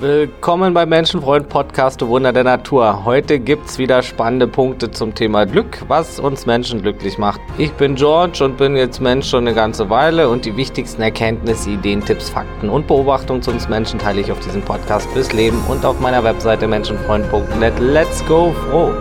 Willkommen 0.00 0.72
beim 0.72 0.88
Menschenfreund 0.88 1.50
Podcast 1.50 2.00
Wunder 2.00 2.32
der 2.32 2.44
Natur. 2.44 3.04
Heute 3.04 3.38
gibt's 3.38 3.76
wieder 3.76 4.00
spannende 4.00 4.48
Punkte 4.48 4.90
zum 4.90 5.14
Thema 5.14 5.44
Glück, 5.44 5.82
was 5.88 6.18
uns 6.18 6.46
Menschen 6.46 6.80
glücklich 6.80 7.18
macht. 7.18 7.38
Ich 7.58 7.70
bin 7.72 7.96
George 7.96 8.42
und 8.42 8.56
bin 8.56 8.76
jetzt 8.76 9.02
Mensch 9.02 9.28
schon 9.28 9.46
eine 9.46 9.54
ganze 9.54 9.90
Weile 9.90 10.30
und 10.30 10.46
die 10.46 10.56
wichtigsten 10.56 11.02
Erkenntnisse, 11.02 11.72
Ideen, 11.72 12.02
Tipps, 12.02 12.30
Fakten 12.30 12.70
und 12.70 12.86
Beobachtungen 12.86 13.42
zu 13.42 13.50
uns 13.50 13.68
Menschen 13.68 13.98
teile 13.98 14.22
ich 14.22 14.32
auf 14.32 14.40
diesem 14.40 14.62
Podcast 14.62 15.06
fürs 15.10 15.34
Leben 15.34 15.62
und 15.68 15.84
auf 15.84 16.00
meiner 16.00 16.24
Webseite 16.24 16.66
menschenfreund.net. 16.66 17.78
Let's 17.78 18.24
go 18.24 18.54
froh! 18.70 18.94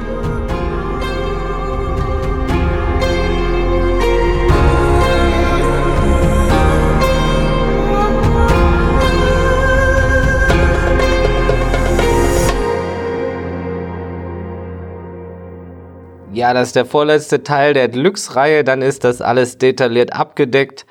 Ja, 16.39 16.53
das 16.53 16.69
ist 16.69 16.77
der 16.77 16.85
vorletzte 16.85 17.43
Teil 17.43 17.73
der 17.73 17.89
Glücksreihe. 17.89 18.63
Dann 18.63 18.81
ist 18.81 19.03
das 19.03 19.21
alles 19.21 19.57
detailliert 19.57 20.13
abgedeckt. 20.13 20.85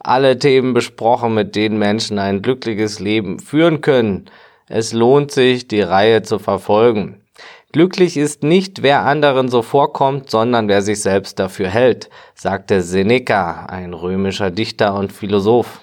Alle 0.00 0.40
Themen 0.40 0.74
besprochen, 0.74 1.34
mit 1.34 1.54
denen 1.54 1.78
Menschen 1.78 2.18
ein 2.18 2.42
glückliches 2.42 2.98
Leben 2.98 3.38
führen 3.38 3.80
können. 3.80 4.24
Es 4.66 4.92
lohnt 4.92 5.30
sich, 5.30 5.68
die 5.68 5.82
Reihe 5.82 6.22
zu 6.22 6.40
verfolgen. 6.40 7.22
Glücklich 7.70 8.16
ist 8.16 8.42
nicht, 8.42 8.82
wer 8.82 9.06
anderen 9.06 9.48
so 9.48 9.62
vorkommt, 9.62 10.30
sondern 10.30 10.66
wer 10.66 10.82
sich 10.82 11.00
selbst 11.00 11.38
dafür 11.38 11.68
hält, 11.68 12.10
sagte 12.34 12.82
Seneca, 12.82 13.66
ein 13.66 13.94
römischer 13.94 14.50
Dichter 14.50 14.96
und 14.96 15.12
Philosoph. 15.12 15.80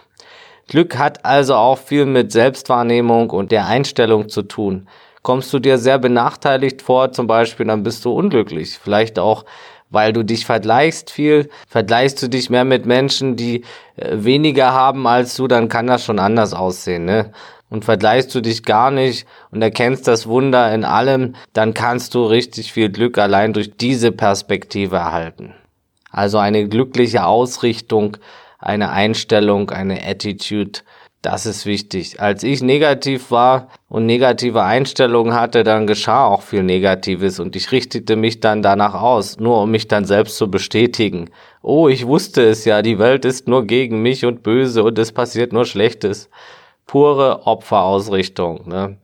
Glück 0.67 0.97
hat 0.97 1.23
also 1.23 1.55
auch 1.55 1.77
viel 1.77 2.05
mit 2.05 2.33
Selbstwahrnehmung 2.33 3.29
und 3.29 3.53
der 3.53 3.65
Einstellung 3.67 4.27
zu 4.27 4.41
tun 4.41 4.89
kommst 5.25 5.51
du 5.51 5.57
dir 5.59 5.79
sehr 5.79 5.97
benachteiligt 5.97 6.83
vor, 6.83 7.11
zum 7.11 7.25
Beispiel, 7.25 7.65
dann 7.65 7.81
bist 7.81 8.05
du 8.05 8.13
unglücklich. 8.13 8.77
Vielleicht 8.77 9.17
auch, 9.17 9.43
weil 9.89 10.13
du 10.13 10.23
dich 10.23 10.45
vergleichst 10.45 11.09
viel, 11.09 11.49
vergleichst 11.67 12.21
du 12.21 12.29
dich 12.29 12.51
mehr 12.51 12.63
mit 12.63 12.85
Menschen, 12.85 13.35
die 13.35 13.63
äh, 13.95 14.11
weniger 14.11 14.71
haben 14.71 15.07
als 15.07 15.35
du, 15.35 15.47
dann 15.47 15.67
kann 15.67 15.87
das 15.87 16.05
schon 16.05 16.19
anders 16.19 16.53
aussehen, 16.53 17.05
ne? 17.05 17.31
Und 17.71 17.83
vergleichst 17.83 18.35
du 18.35 18.41
dich 18.41 18.63
gar 18.63 18.91
nicht 18.91 19.25
und 19.49 19.63
erkennst 19.63 20.07
das 20.07 20.27
Wunder 20.27 20.71
in 20.71 20.85
allem, 20.85 21.33
dann 21.53 21.73
kannst 21.73 22.13
du 22.13 22.23
richtig 22.23 22.71
viel 22.71 22.89
Glück 22.89 23.17
allein 23.17 23.51
durch 23.51 23.75
diese 23.75 24.11
Perspektive 24.11 24.97
erhalten. 24.97 25.55
Also 26.11 26.37
eine 26.37 26.67
glückliche 26.67 27.25
Ausrichtung, 27.25 28.17
eine 28.59 28.91
Einstellung, 28.91 29.71
eine 29.71 30.05
Attitude, 30.05 30.81
das 31.25 31.45
ist 31.47 31.65
wichtig. 31.65 32.21
Als 32.21 32.43
ich 32.43 32.61
negativ 32.61 33.31
war 33.31 33.69
und 33.89 34.05
negative 34.05 34.63
Einstellungen 34.63 35.33
hatte, 35.33 35.63
dann 35.63 35.87
geschah 35.87 36.27
auch 36.27 36.43
viel 36.43 36.61
Negatives 36.61 37.39
und 37.39 37.55
ich 37.55 37.71
richtete 37.71 38.15
mich 38.15 38.39
dann 38.39 38.61
danach 38.61 38.93
aus, 38.93 39.39
nur 39.39 39.61
um 39.61 39.71
mich 39.71 39.87
dann 39.87 40.05
selbst 40.05 40.37
zu 40.37 40.51
bestätigen. 40.51 41.31
Oh, 41.63 41.87
ich 41.87 42.05
wusste 42.05 42.43
es 42.43 42.63
ja, 42.65 42.83
die 42.83 42.99
Welt 42.99 43.25
ist 43.25 43.47
nur 43.47 43.65
gegen 43.65 44.03
mich 44.03 44.23
und 44.25 44.43
böse 44.43 44.83
und 44.83 44.99
es 44.99 45.11
passiert 45.11 45.51
nur 45.51 45.65
Schlechtes. 45.65 46.29
Pure 46.85 47.47
Opferausrichtung. 47.47 48.69
Ne? 48.69 48.97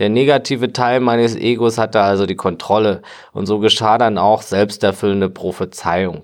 Der 0.00 0.08
negative 0.08 0.72
Teil 0.72 0.98
meines 0.98 1.36
Egos 1.36 1.78
hatte 1.78 2.00
also 2.00 2.26
die 2.26 2.34
Kontrolle 2.34 3.02
und 3.32 3.46
so 3.46 3.60
geschah 3.60 3.98
dann 3.98 4.18
auch 4.18 4.42
selbsterfüllende 4.42 5.30
Prophezeiung. 5.30 6.22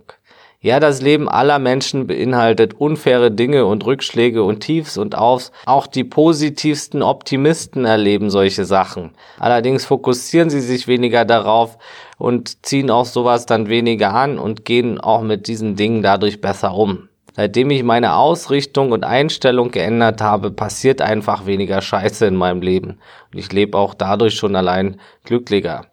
Ja, 0.64 0.80
das 0.80 1.02
Leben 1.02 1.28
aller 1.28 1.58
Menschen 1.58 2.06
beinhaltet 2.06 2.72
unfaire 2.72 3.30
Dinge 3.30 3.66
und 3.66 3.84
Rückschläge 3.84 4.42
und 4.42 4.60
Tiefs 4.60 4.96
und 4.96 5.14
Aufs. 5.14 5.52
Auch 5.66 5.86
die 5.86 6.04
positivsten 6.04 7.02
Optimisten 7.02 7.84
erleben 7.84 8.30
solche 8.30 8.64
Sachen. 8.64 9.10
Allerdings 9.38 9.84
fokussieren 9.84 10.48
sie 10.48 10.62
sich 10.62 10.88
weniger 10.88 11.26
darauf 11.26 11.76
und 12.16 12.64
ziehen 12.64 12.90
auch 12.90 13.04
sowas 13.04 13.44
dann 13.44 13.68
weniger 13.68 14.14
an 14.14 14.38
und 14.38 14.64
gehen 14.64 14.98
auch 14.98 15.20
mit 15.20 15.48
diesen 15.48 15.76
Dingen 15.76 16.02
dadurch 16.02 16.40
besser 16.40 16.72
um. 16.72 17.10
Seitdem 17.34 17.68
ich 17.68 17.82
meine 17.82 18.14
Ausrichtung 18.14 18.92
und 18.92 19.04
Einstellung 19.04 19.70
geändert 19.70 20.22
habe, 20.22 20.50
passiert 20.50 21.02
einfach 21.02 21.44
weniger 21.44 21.82
Scheiße 21.82 22.24
in 22.24 22.36
meinem 22.36 22.62
Leben. 22.62 23.00
Und 23.30 23.38
ich 23.38 23.52
lebe 23.52 23.76
auch 23.76 23.92
dadurch 23.92 24.36
schon 24.36 24.56
allein 24.56 24.98
glücklicher. 25.24 25.84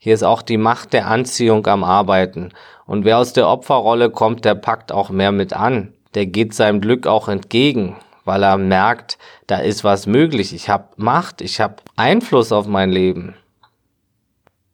Hier 0.00 0.14
ist 0.14 0.22
auch 0.22 0.42
die 0.42 0.58
Macht 0.58 0.92
der 0.92 1.08
Anziehung 1.08 1.66
am 1.66 1.82
Arbeiten. 1.82 2.52
Und 2.86 3.04
wer 3.04 3.18
aus 3.18 3.32
der 3.32 3.48
Opferrolle 3.48 4.10
kommt, 4.10 4.44
der 4.44 4.54
packt 4.54 4.92
auch 4.92 5.10
mehr 5.10 5.32
mit 5.32 5.52
an. 5.52 5.92
Der 6.14 6.26
geht 6.26 6.54
seinem 6.54 6.80
Glück 6.80 7.08
auch 7.08 7.26
entgegen, 7.28 7.96
weil 8.24 8.44
er 8.44 8.58
merkt, 8.58 9.18
da 9.48 9.58
ist 9.58 9.82
was 9.82 10.06
möglich. 10.06 10.54
Ich 10.54 10.68
habe 10.68 10.84
Macht, 10.96 11.40
ich 11.40 11.60
habe 11.60 11.76
Einfluss 11.96 12.52
auf 12.52 12.68
mein 12.68 12.90
Leben. 12.90 13.34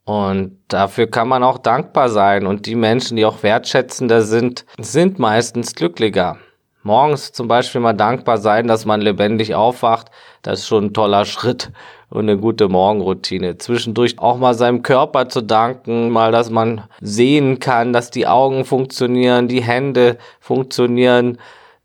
Und 0.03 0.59
dafür 0.67 1.07
kann 1.07 1.27
man 1.27 1.43
auch 1.43 1.57
dankbar 1.57 2.09
sein. 2.09 2.45
Und 2.45 2.67
die 2.67 2.75
Menschen, 2.75 3.17
die 3.17 3.25
auch 3.25 3.41
wertschätzender 3.41 4.21
sind, 4.21 4.67
sind 4.77 5.17
meistens 5.17 5.73
glücklicher. 5.73 6.37
Morgens 6.83 7.31
zum 7.31 7.47
Beispiel 7.47 7.81
mal 7.81 7.93
dankbar 7.93 8.37
sein, 8.37 8.67
dass 8.67 8.85
man 8.85 9.01
lebendig 9.01 9.55
aufwacht, 9.55 10.11
das 10.43 10.59
ist 10.59 10.67
schon 10.67 10.85
ein 10.85 10.93
toller 10.93 11.25
Schritt 11.25 11.71
und 12.15 12.29
eine 12.29 12.37
gute 12.37 12.69
Morgenroutine. 12.69 13.57
Zwischendurch 13.57 14.17
auch 14.19 14.37
mal 14.37 14.53
seinem 14.53 14.81
Körper 14.81 15.27
zu 15.29 15.41
danken, 15.41 16.09
mal, 16.09 16.31
dass 16.31 16.49
man 16.49 16.83
sehen 17.01 17.59
kann, 17.59 17.93
dass 17.93 18.09
die 18.09 18.25
Augen 18.25 18.65
funktionieren, 18.65 19.47
die 19.47 19.61
Hände 19.61 20.17
funktionieren, 20.39 21.37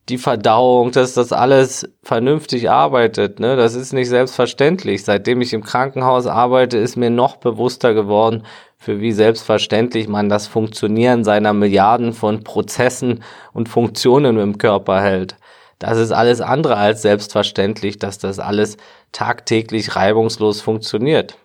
die 0.09 0.19
Verdauung, 0.19 0.93
dass 0.93 1.15
das 1.15 1.33
alles 1.33 1.89
vernünftig 2.03 2.71
arbeitet. 2.71 3.41
Ne? 3.41 3.57
Das 3.57 3.75
ist 3.75 3.93
nicht 3.93 4.09
selbstverständlich. 4.09 5.05
Seitdem 5.05 5.41
ich 5.41 5.53
im 5.53 5.63
Krankenhaus 5.63 6.27
arbeite, 6.27 6.79
ist 6.79 6.97
mir 6.97 7.11
noch 7.11 7.37
bewusster 7.37 7.95
geworden, 7.95 8.45
für 8.77 9.01
wie 9.01 9.13
selbstverständlich 9.13 10.09
man 10.09 10.29
das 10.29 10.47
Funktionieren 10.47 11.23
seiner 11.23 11.53
Milliarden 11.53 12.13
von 12.13 12.45
Prozessen 12.45 13.23
und 13.53 13.69
Funktionen 13.69 14.39
im 14.39 14.59
Körper 14.59 15.01
hält. 15.01 15.37
Das 15.79 15.99
ist 15.99 16.13
alles 16.13 16.41
andere 16.41 16.77
als 16.77 17.03
selbstverständlich, 17.03 17.99
dass 17.99 18.19
das 18.19 18.39
alles 18.39 18.77
tagtäglich 19.13 19.97
reibungslos 19.97 20.61
funktioniert. 20.61 21.37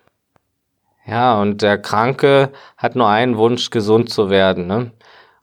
Ja, 1.05 1.39
und 1.39 1.61
der 1.61 1.77
Kranke 1.77 2.51
hat 2.77 2.95
nur 2.95 3.07
einen 3.07 3.37
Wunsch, 3.37 3.69
gesund 3.69 4.09
zu 4.09 4.29
werden. 4.29 4.65
Ne? 4.67 4.91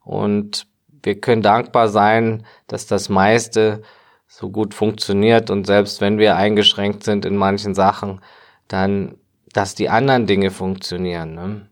Und 0.04 0.66
wir 1.02 1.20
können 1.20 1.42
dankbar 1.42 1.88
sein, 1.88 2.44
dass 2.66 2.86
das 2.86 3.08
meiste 3.08 3.82
so 4.26 4.50
gut 4.50 4.74
funktioniert 4.74 5.50
und 5.50 5.66
selbst 5.66 6.00
wenn 6.00 6.18
wir 6.18 6.36
eingeschränkt 6.36 7.04
sind 7.04 7.24
in 7.24 7.36
manchen 7.36 7.74
Sachen, 7.74 8.20
dann, 8.66 9.16
dass 9.52 9.74
die 9.74 9.90
anderen 9.90 10.26
Dinge 10.26 10.50
funktionieren. 10.50 11.34
Ne? 11.34 11.68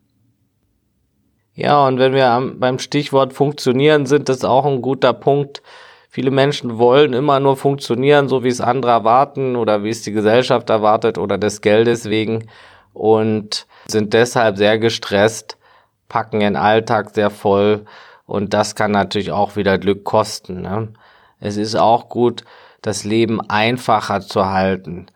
Ja, 1.55 1.87
und 1.87 1.99
wenn 1.99 2.13
wir 2.13 2.27
am, 2.29 2.61
beim 2.61 2.79
Stichwort 2.79 3.33
funktionieren 3.33 4.07
sind, 4.07 4.29
das 4.29 4.45
auch 4.45 4.67
ein 4.67 4.83
guter 4.83 5.13
Punkt. 5.13 5.63
Viele 6.13 6.33
Menschen 6.33 6.79
wollen 6.79 7.13
immer 7.13 7.39
nur 7.39 7.57
funktionieren, 7.57 8.29
so 8.29 8.43
wie 8.43 8.49
es 8.49 8.61
andere 8.61 8.91
erwarten 8.91 9.55
oder 9.55 9.85
wie 9.85 9.91
es 9.91 10.03
die 10.03 10.11
Gesellschaft 10.11 10.69
erwartet 10.69 11.19
oder 11.19 11.39
des 11.39 11.61
Geldes 11.61 12.11
wegen 12.11 12.49
und 12.93 13.69
sind 13.87 14.13
deshalb 14.13 14.57
sehr 14.57 14.81
gestresst, 14.81 15.57
packen 16.09 16.41
ihren 16.41 16.57
Alltag 16.57 17.11
sehr 17.11 17.31
voll 17.31 17.85
und 18.27 18.55
das 18.55 18.75
kann 18.75 18.91
natürlich 18.91 19.31
auch 19.31 19.55
wieder 19.55 19.79
Glück 19.79 20.03
kosten. 20.03 20.63
Ne? 20.63 20.89
Es 21.39 21.57
ist 21.57 21.77
auch 21.77 22.09
gut, 22.09 22.43
das 22.83 23.05
Leben 23.05 23.41
einfacher 23.49 24.21
zu 24.21 24.51
halten. 24.51 25.07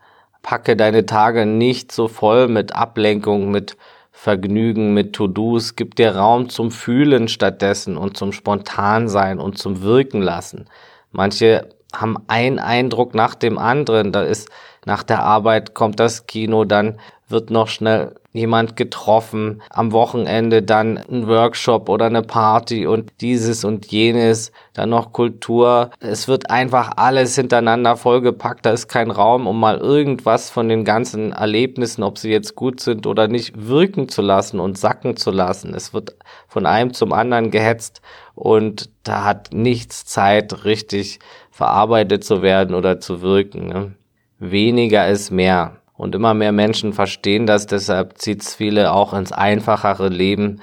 Packe 0.43 0.77
deine 0.77 1.05
Tage 1.05 1.45
nicht 1.45 1.91
so 1.91 2.07
voll 2.07 2.47
mit 2.47 2.73
Ablenkung, 2.73 3.51
mit 3.51 3.75
Vergnügen, 4.25 4.95
mit 4.95 5.13
To-Dos. 5.13 5.75
Gib 5.75 5.93
dir 5.93 6.15
Raum 6.15 6.49
zum 6.49 6.71
Fühlen 6.71 7.27
stattdessen 7.27 7.95
und 7.95 8.17
zum 8.17 8.31
Spontansein 8.31 9.39
und 9.39 9.59
zum 9.59 9.83
Wirken 9.83 10.19
lassen. 10.19 10.65
Manche 11.11 11.69
haben 11.93 12.17
einen 12.25 12.57
Eindruck 12.57 13.13
nach 13.13 13.35
dem 13.35 13.59
anderen. 13.59 14.11
Da 14.11 14.23
ist 14.23 14.49
nach 14.83 15.03
der 15.03 15.21
Arbeit 15.21 15.75
kommt 15.75 15.99
das 15.99 16.25
Kino, 16.25 16.65
dann 16.65 16.99
wird 17.27 17.49
noch 17.49 17.67
schnell 17.67 18.15
jemand 18.31 18.75
getroffen, 18.75 19.61
am 19.69 19.93
Wochenende 19.93 20.61
dann 20.61 20.97
ein 20.97 21.27
Workshop 21.27 21.87
oder 21.89 22.05
eine 22.05 22.21
Party 22.21 22.85
und 22.85 23.11
dieses 23.21 23.63
und 23.63 23.85
jenes, 23.87 24.51
dann 24.73 24.89
noch 24.89 25.13
Kultur. 25.13 25.89
Es 25.99 26.27
wird 26.27 26.49
einfach 26.49 26.91
alles 26.97 27.35
hintereinander 27.35 27.95
vollgepackt, 27.95 28.65
da 28.65 28.71
ist 28.71 28.89
kein 28.89 29.09
Raum, 29.09 29.47
um 29.47 29.59
mal 29.59 29.77
irgendwas 29.77 30.49
von 30.49 30.67
den 30.67 30.83
ganzen 30.83 31.31
Erlebnissen, 31.31 32.03
ob 32.03 32.17
sie 32.17 32.29
jetzt 32.29 32.55
gut 32.55 32.81
sind 32.81 33.07
oder 33.07 33.27
nicht, 33.27 33.53
wirken 33.55 34.09
zu 34.09 34.21
lassen 34.21 34.59
und 34.59 34.77
sacken 34.77 35.15
zu 35.15 35.31
lassen. 35.31 35.73
Es 35.73 35.93
wird 35.93 36.15
von 36.47 36.65
einem 36.65 36.93
zum 36.93 37.13
anderen 37.13 37.51
gehetzt 37.51 38.01
und 38.35 38.89
da 39.03 39.23
hat 39.23 39.49
nichts 39.53 40.05
Zeit, 40.05 40.65
richtig 40.65 41.19
verarbeitet 41.51 42.25
zu 42.25 42.41
werden 42.41 42.75
oder 42.75 42.99
zu 42.99 43.21
wirken. 43.21 43.67
Ne? 43.67 43.93
Weniger 44.39 45.07
ist 45.07 45.31
mehr. 45.31 45.77
Und 45.97 46.13
immer 46.13 46.33
mehr 46.33 46.51
Menschen 46.51 46.93
verstehen 46.93 47.45
das, 47.45 47.67
deshalb 47.67 48.17
zieht 48.17 48.41
es 48.41 48.55
viele 48.55 48.91
auch 48.91 49.13
ins 49.13 49.31
einfachere 49.31 50.09
Leben. 50.09 50.61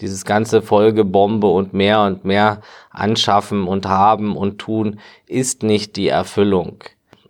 Dieses 0.00 0.24
ganze 0.24 0.62
Folgebombe 0.62 1.46
und 1.46 1.74
mehr 1.74 2.02
und 2.02 2.24
mehr 2.24 2.62
anschaffen 2.90 3.68
und 3.68 3.86
haben 3.86 4.36
und 4.36 4.58
tun 4.58 4.98
ist 5.26 5.62
nicht 5.62 5.96
die 5.96 6.08
Erfüllung. 6.08 6.82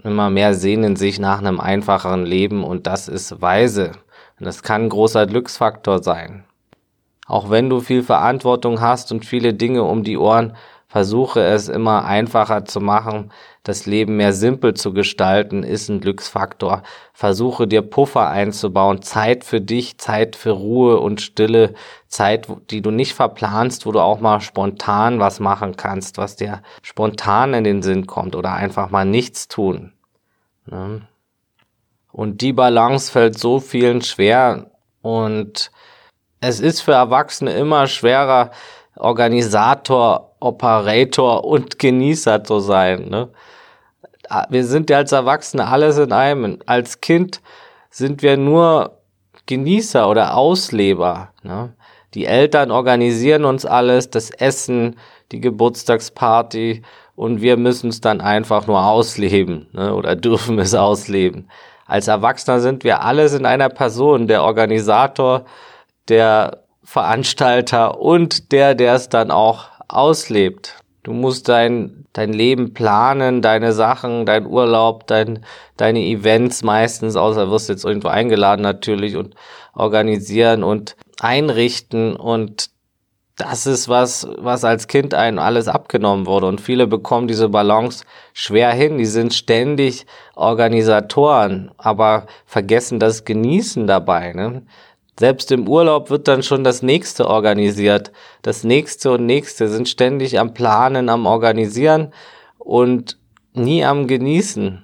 immer 0.05 0.31
mehr 0.31 0.55
sehnen 0.55 0.97
sich 0.97 1.19
nach 1.19 1.39
einem 1.39 1.61
einfacheren 1.61 2.25
Leben 2.25 2.65
und 2.65 2.87
das 2.87 3.09
ist 3.09 3.43
weise. 3.43 3.93
Und 4.39 4.47
das 4.47 4.63
kann 4.63 4.85
ein 4.85 4.89
großer 4.89 5.27
Glücksfaktor 5.27 6.03
sein. 6.03 6.45
Auch 7.27 7.51
wenn 7.51 7.69
du 7.69 7.81
viel 7.81 8.03
Verantwortung 8.03 8.81
hast 8.81 9.13
und 9.13 9.25
viele 9.27 9.53
Dinge 9.53 9.83
um 9.83 10.03
die 10.03 10.17
Ohren, 10.17 10.57
versuche 10.91 11.41
es 11.41 11.69
immer 11.69 12.05
einfacher 12.05 12.65
zu 12.65 12.81
machen, 12.81 13.31
das 13.63 13.87
Leben 13.87 14.17
mehr 14.17 14.33
simpel 14.33 14.75
zu 14.75 14.93
gestalten, 14.93 15.63
ist 15.63 15.89
ein 15.89 16.01
Glücksfaktor. 16.01 16.83
Versuche 17.13 17.69
dir 17.69 17.83
Puffer 17.83 18.29
einzubauen, 18.29 19.01
Zeit 19.01 19.45
für 19.45 19.61
dich, 19.61 19.99
Zeit 19.99 20.35
für 20.35 20.51
Ruhe 20.51 20.99
und 20.99 21.21
Stille, 21.21 21.75
Zeit, 22.09 22.49
die 22.71 22.83
du 22.83 22.91
nicht 22.91 23.15
verplanst, 23.15 23.87
wo 23.87 23.93
du 23.93 24.01
auch 24.01 24.19
mal 24.19 24.41
spontan 24.41 25.21
was 25.21 25.39
machen 25.39 25.77
kannst, 25.77 26.19
was 26.19 26.35
dir 26.35 26.61
spontan 26.83 27.55
in 27.55 27.63
den 27.63 27.83
Sinn 27.83 28.09
kommt 28.09 28.35
oder 28.35 28.55
einfach 28.55 28.91
mal 28.91 29.05
nichts 29.05 29.47
tun. 29.47 29.93
Ne? 30.67 31.03
Und 32.11 32.41
die 32.41 32.53
Balance 32.53 33.13
fällt 33.13 33.39
so 33.39 33.61
vielen 33.61 34.03
schwer 34.03 34.73
und 35.03 35.71
es 36.41 36.59
ist 36.59 36.81
für 36.81 36.95
Erwachsene 36.95 37.53
immer 37.53 37.87
schwerer, 37.87 38.51
Organisator, 38.97 40.30
Operator 40.41 41.45
und 41.45 41.79
Genießer 41.79 42.43
zu 42.43 42.61
sein. 42.61 43.09
Ne? 43.09 43.29
Wir 44.49 44.65
sind 44.65 44.91
ja 44.91 44.99
als 44.99 45.13
Erwachsene 45.13 45.67
alles 45.67 45.99
in 45.99 46.13
einem. 46.13 46.59
Als 46.67 47.01
Kind 47.01 47.41
sind 47.91 48.23
wir 48.23 48.37
nur 48.37 48.99
Genießer 49.47 50.09
oder 50.09 50.37
Ausleber. 50.37 51.31
Ne? 51.43 51.75
Die 52.15 52.27
Eltern 52.27 52.71
organisieren 52.71 53.45
uns 53.45 53.65
alles, 53.65 54.11
das 54.11 54.31
Essen, 54.31 54.97
die 55.33 55.41
Geburtstagsparty 55.41 56.83
und 57.15 57.41
wir 57.41 57.57
müssen 57.57 57.91
es 57.91 58.01
dann 58.01 58.21
einfach 58.21 58.67
nur 58.67 58.85
ausleben 58.85 59.69
ne? 59.73 59.95
oder 59.95 60.17
dürfen 60.17 60.59
es 60.59 60.75
ausleben. 60.75 61.49
Als 61.87 62.09
Erwachsener 62.09 62.61
sind 62.61 62.85
wir 62.85 63.03
alles 63.03 63.35
in 63.35 63.45
einer 63.45 63.69
Person, 63.69 64.29
der 64.29 64.45
Organisator, 64.45 65.45
der 66.09 66.63
Veranstalter 66.85 68.01
und 68.01 68.53
der, 68.53 68.75
der 68.75 68.95
es 68.95 69.09
dann 69.09 69.31
auch 69.31 69.70
auslebt. 69.95 70.77
Du 71.03 71.13
musst 71.13 71.49
dein, 71.49 72.05
dein 72.13 72.33
Leben 72.33 72.75
planen, 72.75 73.41
deine 73.41 73.73
Sachen, 73.73 74.27
dein 74.27 74.47
Urlaub, 74.47 75.07
dein, 75.07 75.45
deine 75.77 76.01
Events 76.01 76.63
meistens, 76.63 77.17
außer 77.17 77.51
wirst 77.51 77.71
jetzt 77.71 77.85
irgendwo 77.85 78.09
eingeladen 78.09 78.63
natürlich 78.63 79.17
und 79.17 79.35
organisieren 79.75 80.63
und 80.63 80.97
einrichten 81.21 82.17
und 82.17 82.71
das 83.41 83.67
ist 83.67 83.89
was, 83.89 84.29
was 84.37 84.65
als 84.65 84.87
Kind 84.87 85.15
einem 85.15 85.39
alles 85.39 85.67
abgenommen 85.67 86.27
wurde 86.27 86.47
und 86.47 86.61
viele 86.61 86.87
bekommen 86.87 87.27
diese 87.27 87.49
Balance 87.49 88.05
schwer 88.35 88.71
hin. 88.73 88.99
Die 88.99 89.07
sind 89.07 89.33
ständig 89.33 90.05
Organisatoren, 90.35 91.71
aber 91.79 92.27
vergessen 92.45 92.99
das 92.99 93.25
Genießen 93.25 93.87
dabei. 93.87 94.35
Ne? 94.35 94.67
Selbst 95.21 95.53
im 95.53 95.69
Urlaub 95.69 96.09
wird 96.09 96.29
dann 96.29 96.43
schon 96.43 96.65
das 96.65 96.81
nächste 96.81 97.29
organisiert. 97.29 98.11
Das 98.41 98.65
nächste 98.65 99.13
und 99.13 99.27
nächste 99.27 99.69
sind 99.69 99.87
ständig 99.87 100.39
am 100.39 100.55
Planen, 100.55 101.11
am 101.11 101.27
Organisieren 101.27 102.15
und 102.57 103.19
nie 103.53 103.85
am 103.85 104.07
Genießen. 104.07 104.83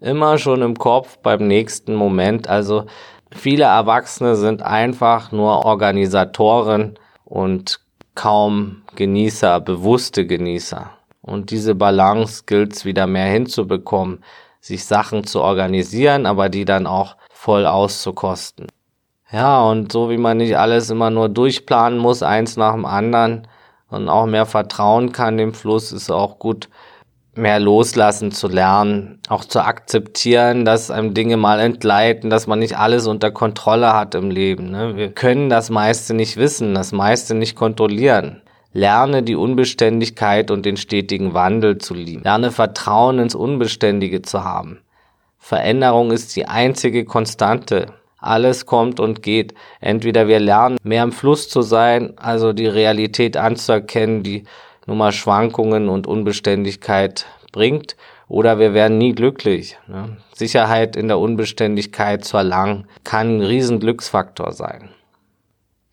Immer 0.00 0.36
schon 0.36 0.60
im 0.60 0.76
Kopf 0.76 1.16
beim 1.22 1.48
nächsten 1.48 1.94
Moment. 1.94 2.50
Also 2.50 2.84
viele 3.30 3.64
Erwachsene 3.64 4.36
sind 4.36 4.60
einfach 4.60 5.32
nur 5.32 5.64
Organisatoren 5.64 6.98
und 7.24 7.80
kaum 8.14 8.82
Genießer, 8.94 9.60
bewusste 9.60 10.26
Genießer. 10.26 10.90
Und 11.22 11.50
diese 11.50 11.74
Balance 11.74 12.42
gilt 12.44 12.74
es 12.74 12.84
wieder 12.84 13.06
mehr 13.06 13.32
hinzubekommen, 13.32 14.22
sich 14.60 14.84
Sachen 14.84 15.24
zu 15.24 15.40
organisieren, 15.40 16.26
aber 16.26 16.50
die 16.50 16.66
dann 16.66 16.86
auch 16.86 17.16
voll 17.30 17.64
auszukosten. 17.64 18.66
Ja, 19.32 19.62
und 19.62 19.90
so 19.90 20.10
wie 20.10 20.18
man 20.18 20.36
nicht 20.36 20.58
alles 20.58 20.90
immer 20.90 21.10
nur 21.10 21.28
durchplanen 21.28 21.98
muss, 21.98 22.22
eins 22.22 22.56
nach 22.56 22.74
dem 22.74 22.84
anderen 22.84 23.48
und 23.88 24.08
auch 24.08 24.26
mehr 24.26 24.46
vertrauen 24.46 25.12
kann 25.12 25.38
dem 25.38 25.54
Fluss, 25.54 25.90
ist 25.90 26.10
auch 26.10 26.38
gut, 26.38 26.68
mehr 27.34 27.58
loslassen 27.58 28.30
zu 28.30 28.48
lernen, 28.48 29.18
auch 29.28 29.44
zu 29.44 29.64
akzeptieren, 29.64 30.64
dass 30.66 30.90
einem 30.90 31.14
Dinge 31.14 31.38
mal 31.38 31.60
entgleiten, 31.60 32.28
dass 32.28 32.46
man 32.46 32.58
nicht 32.58 32.76
alles 32.76 33.06
unter 33.06 33.30
Kontrolle 33.30 33.94
hat 33.94 34.14
im 34.14 34.30
Leben. 34.30 34.70
Ne? 34.70 34.96
Wir 34.96 35.10
können 35.10 35.48
das 35.48 35.70
meiste 35.70 36.12
nicht 36.12 36.36
wissen, 36.36 36.74
das 36.74 36.92
meiste 36.92 37.34
nicht 37.34 37.56
kontrollieren. 37.56 38.42
Lerne 38.74 39.22
die 39.22 39.36
Unbeständigkeit 39.36 40.50
und 40.50 40.64
den 40.64 40.76
stetigen 40.76 41.34
Wandel 41.34 41.78
zu 41.78 41.94
lieben. 41.94 42.22
Lerne 42.22 42.50
Vertrauen 42.50 43.18
ins 43.18 43.34
Unbeständige 43.34 44.22
zu 44.22 44.44
haben. 44.44 44.80
Veränderung 45.38 46.10
ist 46.10 46.36
die 46.36 46.46
einzige 46.46 47.04
Konstante. 47.04 47.86
Alles 48.22 48.64
kommt 48.64 49.00
und 49.00 49.22
geht. 49.22 49.54
Entweder 49.80 50.28
wir 50.28 50.40
lernen, 50.40 50.78
mehr 50.82 51.02
im 51.02 51.12
Fluss 51.12 51.48
zu 51.48 51.60
sein, 51.60 52.14
also 52.16 52.52
die 52.52 52.66
Realität 52.66 53.36
anzuerkennen, 53.36 54.22
die 54.22 54.44
nun 54.86 54.98
mal 54.98 55.12
Schwankungen 55.12 55.88
und 55.88 56.06
Unbeständigkeit 56.06 57.26
bringt, 57.52 57.96
oder 58.28 58.58
wir 58.58 58.72
werden 58.72 58.96
nie 58.96 59.12
glücklich. 59.12 59.76
Ne? 59.88 60.16
Sicherheit 60.34 60.96
in 60.96 61.08
der 61.08 61.18
Unbeständigkeit 61.18 62.24
zu 62.24 62.38
erlangen, 62.38 62.86
kann 63.04 63.36
ein 63.36 63.42
riesen 63.42 63.78
Glücksfaktor 63.78 64.52
sein. 64.52 64.88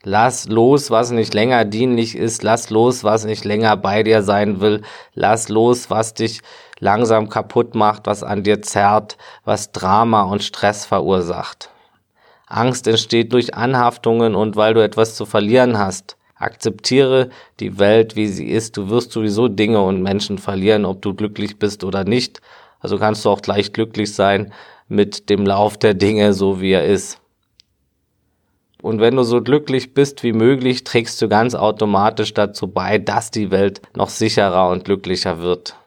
Lass 0.03 0.47
los, 0.47 0.91
was 0.91 1.11
nicht 1.11 1.33
länger 1.33 1.65
dienlich 1.65 2.15
ist. 2.15 2.41
Lass 2.41 2.69
los, 2.69 3.03
was 3.03 3.25
nicht 3.25 3.43
länger 3.43 3.75
bei 3.75 4.03
dir 4.03 4.23
sein 4.23 4.61
will. 4.61 4.83
Lass 5.13 5.49
los, 5.49 5.89
was 5.89 6.13
dich 6.13 6.39
langsam 6.79 7.27
kaputt 7.27 7.75
macht, 7.75 8.07
was 8.07 8.23
an 8.23 8.43
dir 8.43 8.61
zerrt, 8.61 9.17
was 9.43 9.73
Drama 9.73 10.23
und 10.23 10.41
Stress 10.41 10.85
verursacht. 10.85 11.69
Angst 12.50 12.88
entsteht 12.88 13.31
durch 13.31 13.54
Anhaftungen 13.54 14.36
und 14.36 14.56
weil 14.56 14.74
du 14.74 14.84
etwas 14.84 15.16
zu 15.16 15.25
verlieren 15.25 15.78
hast. 15.78 16.18
Akzeptiere 16.36 17.30
die 17.60 17.78
Welt, 17.78 18.16
wie 18.16 18.28
sie 18.28 18.50
ist. 18.50 18.75
Du 18.75 18.90
wirst 18.90 19.12
sowieso 19.12 19.48
Dinge 19.48 19.81
und 19.81 20.01
Menschen 20.01 20.40
verlieren, 20.40 20.86
ob 20.86 21.01
du 21.01 21.13
glücklich 21.13 21.60
bist 21.60 21.84
oder 21.84 22.04
nicht. 22.04 22.42
Also 22.80 22.98
kannst 22.98 23.24
du 23.24 23.30
auch 23.30 23.42
gleich 23.42 23.72
glücklich 23.72 24.16
sein 24.16 24.51
mit 24.88 25.30
dem 25.30 25.46
Lauf 25.46 25.78
der 25.78 25.94
Dinge, 25.94 26.34
so 26.34 26.60
wie 26.60 26.72
er 26.72 26.86
ist. 26.86 27.19
Und 28.81 29.00
wenn 29.00 29.16
du 29.16 29.24
so 29.24 29.42
glücklich 29.42 29.94
bist 29.94 30.24
wie 30.24 30.34
möglich, 30.34 30.86
trägst 30.86 31.22
du 31.22 31.28
ganz 31.28 31.54
automatisch 31.54 32.34
dazu 32.34 32.68
bei, 32.68 32.98
dass 32.98 33.30
die 33.30 33.51
Welt 33.51 33.81
noch 33.96 34.10
sicherer 34.10 34.69
und 34.69 34.86
glücklicher 34.86 35.40
wird 35.40 35.78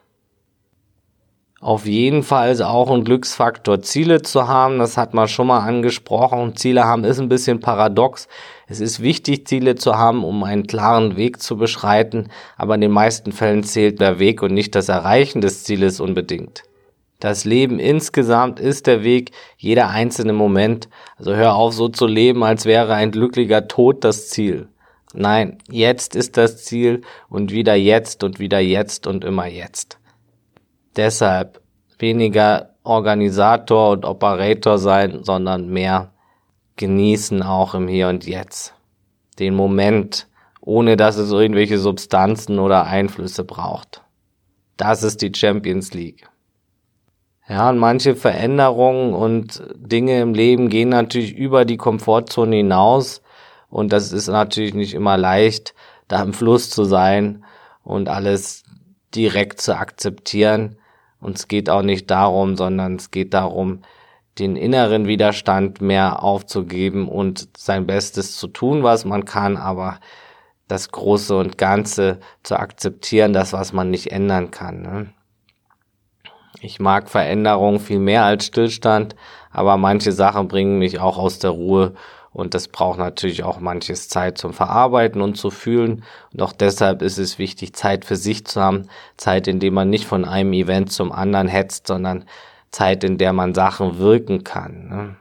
auf 1.63 1.85
jeden 1.85 2.23
Fall 2.23 2.61
auch 2.61 2.91
ein 2.91 3.05
Glücksfaktor, 3.05 3.81
Ziele 3.81 4.21
zu 4.21 4.49
haben. 4.49 4.79
Das 4.79 4.97
hat 4.97 5.13
man 5.13 5.29
schon 5.29 5.47
mal 5.47 5.59
angesprochen. 5.59 6.57
Ziele 6.57 6.83
haben 6.83 7.05
ist 7.05 7.19
ein 7.19 7.29
bisschen 7.29 7.61
paradox. 7.61 8.27
Es 8.67 8.81
ist 8.81 9.01
wichtig, 9.01 9.47
Ziele 9.47 9.75
zu 9.75 9.97
haben, 9.97 10.25
um 10.25 10.43
einen 10.43 10.67
klaren 10.67 11.15
Weg 11.15 11.41
zu 11.41 11.55
beschreiten, 11.55 12.29
aber 12.57 12.75
in 12.75 12.81
den 12.81 12.91
meisten 12.91 13.31
Fällen 13.31 13.63
zählt 13.63 14.01
der 14.01 14.19
Weg 14.19 14.43
und 14.43 14.53
nicht 14.53 14.75
das 14.75 14.89
Erreichen 14.89 15.39
des 15.39 15.63
Zieles 15.63 16.01
unbedingt. 16.01 16.63
Das 17.21 17.45
Leben 17.45 17.79
insgesamt 17.79 18.59
ist 18.59 18.85
der 18.85 19.03
Weg, 19.03 19.31
jeder 19.57 19.89
einzelne 19.89 20.33
Moment. 20.33 20.89
Also 21.17 21.33
hör 21.33 21.55
auf, 21.55 21.73
so 21.73 21.87
zu 21.87 22.07
leben, 22.07 22.43
als 22.43 22.65
wäre 22.65 22.93
ein 22.93 23.11
glücklicher 23.11 23.69
Tod 23.69 24.03
das 24.03 24.27
Ziel. 24.27 24.67
Nein, 25.13 25.59
jetzt 25.69 26.15
ist 26.17 26.35
das 26.35 26.65
Ziel 26.65 27.01
und 27.29 27.51
wieder 27.51 27.75
jetzt 27.75 28.23
und 28.25 28.39
wieder 28.39 28.59
jetzt 28.59 29.07
und 29.07 29.23
immer 29.23 29.47
jetzt. 29.47 29.97
Deshalb 30.95 31.61
weniger 31.99 32.75
Organisator 32.83 33.91
und 33.91 34.05
Operator 34.05 34.77
sein, 34.77 35.23
sondern 35.23 35.69
mehr 35.69 36.11
genießen 36.75 37.41
auch 37.41 37.75
im 37.75 37.87
Hier 37.87 38.09
und 38.09 38.25
Jetzt. 38.25 38.73
Den 39.39 39.55
Moment, 39.55 40.27
ohne 40.61 40.97
dass 40.97 41.17
es 41.17 41.31
irgendwelche 41.31 41.77
Substanzen 41.77 42.59
oder 42.59 42.85
Einflüsse 42.85 43.43
braucht. 43.43 44.03
Das 44.77 45.03
ist 45.03 45.21
die 45.21 45.31
Champions 45.33 45.93
League. 45.93 46.27
Ja, 47.47 47.69
und 47.69 47.77
manche 47.77 48.15
Veränderungen 48.15 49.13
und 49.13 49.63
Dinge 49.75 50.21
im 50.21 50.33
Leben 50.33 50.69
gehen 50.69 50.89
natürlich 50.89 51.35
über 51.35 51.65
die 51.65 51.77
Komfortzone 51.77 52.57
hinaus. 52.57 53.21
Und 53.69 53.91
das 53.91 54.11
ist 54.11 54.27
natürlich 54.27 54.73
nicht 54.73 54.93
immer 54.93 55.17
leicht, 55.17 55.73
da 56.07 56.23
im 56.23 56.33
Fluss 56.33 56.69
zu 56.69 56.85
sein 56.85 57.43
und 57.83 58.07
alles 58.07 58.63
direkt 59.13 59.59
zu 59.59 59.75
akzeptieren. 59.77 60.77
Und 61.23 61.37
es 61.37 61.47
geht 61.47 61.69
auch 61.69 61.81
nicht 61.81 62.11
darum, 62.11 62.55
sondern 62.55 62.97
es 62.97 63.11
geht 63.11 63.33
darum, 63.33 63.81
den 64.39 64.55
inneren 64.55 65.07
Widerstand 65.07 65.81
mehr 65.81 66.23
aufzugeben 66.23 67.07
und 67.07 67.49
sein 67.55 67.85
Bestes 67.85 68.37
zu 68.37 68.47
tun, 68.47 68.83
was 68.83 69.05
man 69.05 69.25
kann, 69.25 69.57
aber 69.57 69.99
das 70.67 70.91
Große 70.91 71.37
und 71.37 71.57
Ganze 71.57 72.19
zu 72.41 72.57
akzeptieren, 72.57 73.33
das, 73.33 73.53
was 73.53 73.73
man 73.73 73.89
nicht 73.89 74.11
ändern 74.11 74.49
kann. 74.49 74.81
Ne? 74.81 75.13
Ich 76.61 76.79
mag 76.79 77.09
Veränderung 77.09 77.79
viel 77.79 77.99
mehr 77.99 78.23
als 78.23 78.47
Stillstand, 78.47 79.15
aber 79.51 79.77
manche 79.77 80.11
Sachen 80.11 80.47
bringen 80.47 80.79
mich 80.79 80.99
auch 80.99 81.17
aus 81.17 81.39
der 81.39 81.51
Ruhe 81.51 81.93
Und 82.33 82.55
das 82.55 82.67
braucht 82.67 82.97
natürlich 82.97 83.43
auch 83.43 83.59
manches 83.59 84.09
Zeit 84.09 84.37
zum 84.37 84.53
Verarbeiten 84.53 85.21
und 85.21 85.35
zu 85.35 85.51
fühlen. 85.51 86.03
Und 86.33 86.41
auch 86.41 86.51
deshalb 86.51 87.01
ist 87.01 87.19
es 87.19 87.37
wichtig, 87.37 87.73
Zeit 87.73 88.05
für 88.05 88.15
sich 88.15 88.45
zu 88.45 88.59
haben. 88.59 88.87
Zeit, 89.17 89.47
in 89.47 89.59
der 89.59 89.71
man 89.71 89.89
nicht 89.89 90.05
von 90.05 90.25
einem 90.25 90.53
Event 90.53 90.91
zum 90.91 91.11
anderen 91.11 91.47
hetzt, 91.47 91.87
sondern 91.87 92.25
Zeit, 92.71 93.03
in 93.03 93.19
der 93.19 93.33
man 93.33 93.53
Sachen 93.53 93.99
wirken 93.99 94.43
kann. 94.43 94.87
Ne? 94.89 95.15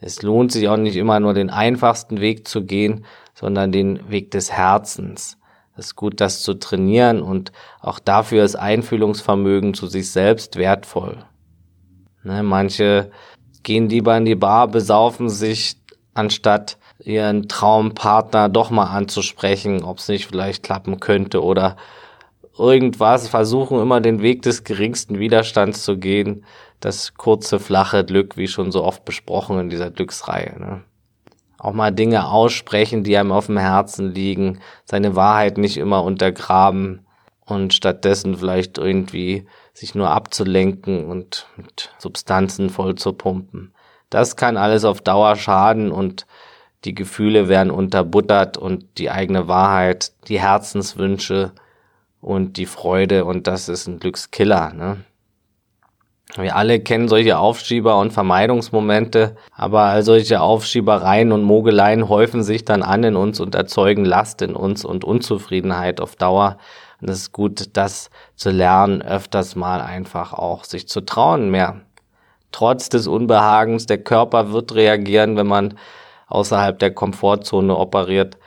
Es 0.00 0.22
lohnt 0.22 0.52
sich 0.52 0.68
auch 0.68 0.76
nicht 0.76 0.96
immer 0.96 1.18
nur 1.18 1.34
den 1.34 1.50
einfachsten 1.50 2.20
Weg 2.20 2.46
zu 2.46 2.64
gehen, 2.64 3.04
sondern 3.34 3.72
den 3.72 4.08
Weg 4.10 4.30
des 4.30 4.52
Herzens. 4.52 5.38
Es 5.76 5.86
ist 5.86 5.96
gut, 5.96 6.20
das 6.20 6.42
zu 6.42 6.54
trainieren 6.54 7.20
und 7.22 7.52
auch 7.80 7.98
dafür 7.98 8.44
ist 8.44 8.56
Einfühlungsvermögen 8.56 9.74
zu 9.74 9.86
sich 9.86 10.10
selbst 10.10 10.56
wertvoll. 10.56 11.24
Ne, 12.24 12.42
manche 12.42 13.10
gehen 13.68 13.90
lieber 13.90 14.16
in 14.16 14.24
die 14.24 14.34
Bar, 14.34 14.66
besaufen 14.68 15.28
sich, 15.28 15.76
anstatt 16.14 16.78
ihren 17.04 17.48
Traumpartner 17.48 18.48
doch 18.48 18.70
mal 18.70 18.86
anzusprechen, 18.86 19.84
ob 19.84 19.98
es 19.98 20.08
nicht 20.08 20.26
vielleicht 20.26 20.62
klappen 20.62 21.00
könnte 21.00 21.44
oder 21.44 21.76
irgendwas, 22.56 23.28
versuchen 23.28 23.78
immer 23.78 24.00
den 24.00 24.22
Weg 24.22 24.40
des 24.40 24.64
geringsten 24.64 25.18
Widerstands 25.18 25.84
zu 25.84 25.98
gehen. 25.98 26.46
Das 26.80 27.12
kurze, 27.12 27.60
flache 27.60 28.06
Glück, 28.06 28.38
wie 28.38 28.48
schon 28.48 28.72
so 28.72 28.82
oft 28.82 29.04
besprochen 29.04 29.60
in 29.60 29.68
dieser 29.68 29.90
Glücksreihe. 29.90 30.58
Ne? 30.58 30.80
Auch 31.58 31.74
mal 31.74 31.92
Dinge 31.92 32.26
aussprechen, 32.26 33.04
die 33.04 33.18
einem 33.18 33.32
auf 33.32 33.46
dem 33.46 33.58
Herzen 33.58 34.14
liegen, 34.14 34.60
seine 34.86 35.14
Wahrheit 35.14 35.58
nicht 35.58 35.76
immer 35.76 36.04
untergraben 36.04 37.06
und 37.44 37.74
stattdessen 37.74 38.38
vielleicht 38.38 38.78
irgendwie 38.78 39.46
sich 39.78 39.94
nur 39.94 40.10
abzulenken 40.10 41.06
und 41.06 41.46
mit 41.56 41.90
Substanzen 41.98 42.68
voll 42.68 42.96
zu 42.96 43.12
pumpen. 43.12 43.72
Das 44.10 44.36
kann 44.36 44.56
alles 44.56 44.84
auf 44.84 45.00
Dauer 45.00 45.36
schaden 45.36 45.92
und 45.92 46.26
die 46.84 46.94
Gefühle 46.94 47.48
werden 47.48 47.70
unterbuttert 47.70 48.56
und 48.56 48.98
die 48.98 49.10
eigene 49.10 49.48
Wahrheit, 49.48 50.12
die 50.28 50.40
Herzenswünsche 50.40 51.52
und 52.20 52.56
die 52.56 52.66
Freude 52.66 53.24
und 53.24 53.46
das 53.46 53.68
ist 53.68 53.86
ein 53.86 54.00
Glückskiller. 54.00 54.72
Ne? 54.72 54.98
Wir 56.36 56.56
alle 56.56 56.80
kennen 56.80 57.08
solche 57.08 57.38
Aufschieber 57.38 57.98
und 57.98 58.12
Vermeidungsmomente, 58.12 59.36
aber 59.52 59.82
all 59.84 60.02
solche 60.02 60.40
Aufschiebereien 60.40 61.32
und 61.32 61.42
Mogeleien 61.42 62.08
häufen 62.08 62.42
sich 62.42 62.64
dann 62.64 62.82
an 62.82 63.02
in 63.02 63.16
uns 63.16 63.40
und 63.40 63.54
erzeugen 63.54 64.04
Last 64.04 64.42
in 64.42 64.54
uns 64.54 64.84
und 64.84 65.04
Unzufriedenheit 65.04 66.00
auf 66.00 66.16
Dauer. 66.16 66.58
Und 67.00 67.10
es 67.10 67.18
ist 67.18 67.32
gut, 67.32 67.76
das 67.76 68.10
zu 68.34 68.50
lernen, 68.50 69.02
öfters 69.02 69.54
mal 69.54 69.80
einfach 69.80 70.32
auch 70.32 70.64
sich 70.64 70.88
zu 70.88 71.00
trauen 71.00 71.50
mehr. 71.50 71.80
Trotz 72.50 72.88
des 72.88 73.06
Unbehagens, 73.06 73.86
der 73.86 73.98
Körper 73.98 74.52
wird 74.52 74.74
reagieren, 74.74 75.36
wenn 75.36 75.46
man 75.46 75.78
außerhalb 76.26 76.78
der 76.78 76.92
Komfortzone 76.92 77.76
operiert. 77.76 78.38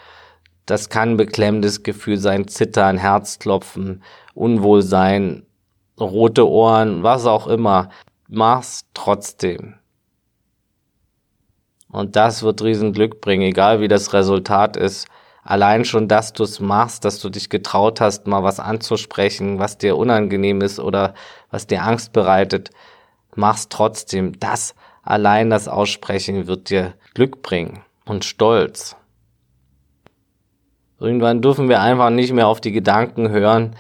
Das 0.66 0.90
kann 0.90 1.18
beklemmendes 1.18 1.84
Gefühl 1.84 2.18
sein, 2.18 2.48
Zittern, 2.48 2.98
Herzklopfen, 2.98 4.04
Unwohlsein, 4.34 5.46
rote 6.00 6.48
Ohren, 6.48 7.04
was 7.04 7.26
auch 7.26 7.48
immer. 7.48 7.90
Mach's 8.28 8.86
trotzdem. 8.94 9.76
Und 11.90 12.16
das 12.16 12.44
wird 12.44 12.62
riesen 12.62 12.94
Glück 12.94 13.22
bringen, 13.22 13.44
egal 13.44 13.82
wie 13.82 13.88
das 13.88 14.14
Resultat 14.14 14.78
ist. 14.78 15.08
Allein 15.44 15.86
schon, 15.86 16.08
dass 16.08 16.34
du 16.34 16.44
es 16.44 16.60
machst, 16.60 17.04
dass 17.04 17.20
du 17.20 17.30
dich 17.30 17.50
getraut 17.50 18.00
hast, 18.00 18.28
mal 18.28 18.44
was 18.44 18.60
anzusprechen, 18.60 19.60
was 19.60 19.78
dir 19.78 19.98
unangenehm 19.98 20.62
ist 20.62 20.80
oder 20.80 21.16
was 21.50 21.68
dir 21.68 21.84
Angst 21.84 22.14
bereitet, 22.14 22.70
mach's 23.36 23.70
trotzdem. 23.70 24.40
Das 24.40 24.76
allein 25.04 25.50
das 25.50 25.68
Aussprechen 25.68 26.48
wird 26.48 26.70
dir 26.70 26.94
Glück 27.14 27.42
bringen 27.42 27.84
und 28.06 28.24
Stolz. 28.24 28.96
Irgendwann 31.00 31.42
dürfen 31.42 31.68
wir 31.68 31.82
einfach 31.82 32.12
nicht 32.12 32.32
mehr 32.32 32.48
auf 32.48 32.62
die 32.62 32.72
Gedanken 32.72 33.30
hören, 33.30 33.76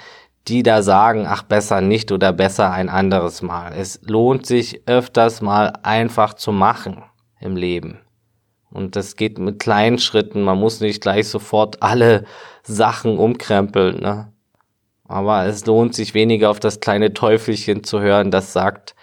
die 0.47 0.63
da 0.63 0.81
sagen, 0.81 1.27
ach 1.27 1.43
besser 1.43 1.79
nicht 1.81 2.11
oder 2.11 2.33
besser 2.33 2.71
ein 2.71 2.89
anderes 2.89 3.43
Mal. 3.43 3.73
Es 3.73 3.99
lohnt 4.03 4.47
sich 4.47 4.87
öfters 4.87 5.41
mal 5.41 5.73
einfach 5.83 6.33
zu 6.33 6.51
machen 6.51 7.03
im 7.39 7.55
Leben. 7.55 7.99
Und 8.71 8.95
das 8.95 9.15
geht 9.15 9.37
mit 9.37 9.59
kleinen 9.59 9.99
Schritten. 9.99 10.43
Man 10.43 10.57
muss 10.57 10.79
nicht 10.79 11.01
gleich 11.01 11.27
sofort 11.27 11.83
alle 11.83 12.25
Sachen 12.63 13.17
umkrempeln. 13.17 13.99
Ne? 13.99 14.31
Aber 15.07 15.45
es 15.45 15.65
lohnt 15.65 15.93
sich 15.93 16.13
weniger 16.13 16.49
auf 16.49 16.59
das 16.59 16.79
kleine 16.79 17.13
Teufelchen 17.13 17.83
zu 17.83 17.99
hören, 17.99 18.31
das 18.31 18.53
sagt, 18.53 18.95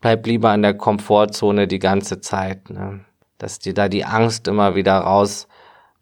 bleib 0.00 0.26
lieber 0.26 0.50
an 0.50 0.62
der 0.62 0.74
Komfortzone 0.74 1.66
die 1.66 1.80
ganze 1.80 2.20
Zeit. 2.20 2.70
Ne? 2.70 3.00
Dass 3.38 3.58
dir 3.58 3.74
da 3.74 3.88
die 3.88 4.04
Angst 4.04 4.46
immer 4.46 4.76
wieder 4.76 4.98
raus 4.98 5.48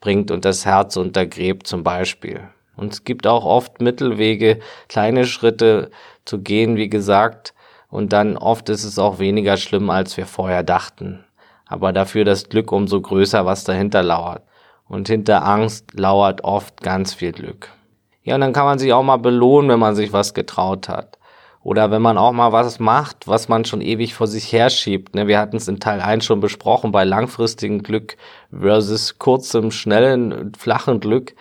bringt 0.01 0.31
und 0.31 0.45
das 0.45 0.67
Herz 0.67 0.97
untergräbt 0.97 1.67
zum 1.67 1.83
Beispiel. 1.83 2.43
Und 2.77 2.93
es 2.93 3.05
gibt 3.05 3.27
auch 3.27 3.45
oft 3.45 3.81
Mittelwege, 3.81 4.61
kleine 4.89 5.27
Schritte 5.27 5.91
zu 6.25 6.41
gehen, 6.41 6.77
wie 6.77 6.89
gesagt, 6.89 7.55
und 7.91 8.13
dann 8.13 8.37
oft 8.37 8.69
ist 8.69 8.85
es 8.85 8.99
auch 8.99 9.19
weniger 9.19 9.57
schlimm, 9.57 9.89
als 9.91 10.17
wir 10.17 10.27
vorher 10.27 10.63
dachten. 10.63 11.25
Aber 11.69 11.93
dafür 11.93 12.25
das 12.25 12.49
Glück 12.49 12.73
umso 12.73 13.01
größer, 13.01 13.47
was 13.47 13.65
dahinter 13.65 14.03
lauert. 14.03 14.43
Und 14.89 15.07
hinter 15.09 15.47
Angst 15.47 15.93
lauert 15.93 16.43
oft 16.43 16.83
ganz 16.83 17.15
viel 17.15 17.33
Glück. 17.33 17.69
Ja, 18.23 18.35
und 18.35 18.41
dann 18.41 18.53
kann 18.53 18.65
man 18.65 18.79
sich 18.79 18.93
auch 18.93 19.03
mal 19.03 19.19
belohnen, 19.19 19.71
wenn 19.71 19.79
man 19.79 19.95
sich 19.95 20.13
was 20.13 20.35
getraut 20.35 20.89
hat. 20.89 21.19
Oder 21.63 21.91
wenn 21.91 22.01
man 22.01 22.17
auch 22.17 22.33
mal 22.33 22.53
was 22.53 22.79
macht, 22.79 23.29
was 23.29 23.49
man 23.49 23.65
schon 23.65 23.83
ewig 23.83 24.15
vor 24.15 24.27
sich 24.27 24.53
herschiebt. 24.53 25.15
Ne? 25.15 25.27
Wir 25.27 25.39
hatten 25.39 25.57
es 25.57 25.69
in 25.69 25.81
Teil 25.81 26.01
1 26.01 26.25
schon 26.25 26.41
besprochen, 26.41 26.93
bei 26.93 27.05
langfristigem 27.05 27.83
Glück 27.83 28.17
versus 28.51 29.19
kurzem, 29.19 29.71
schnellen, 29.71 30.53
flachen 30.57 31.01
Glück. 31.01 31.35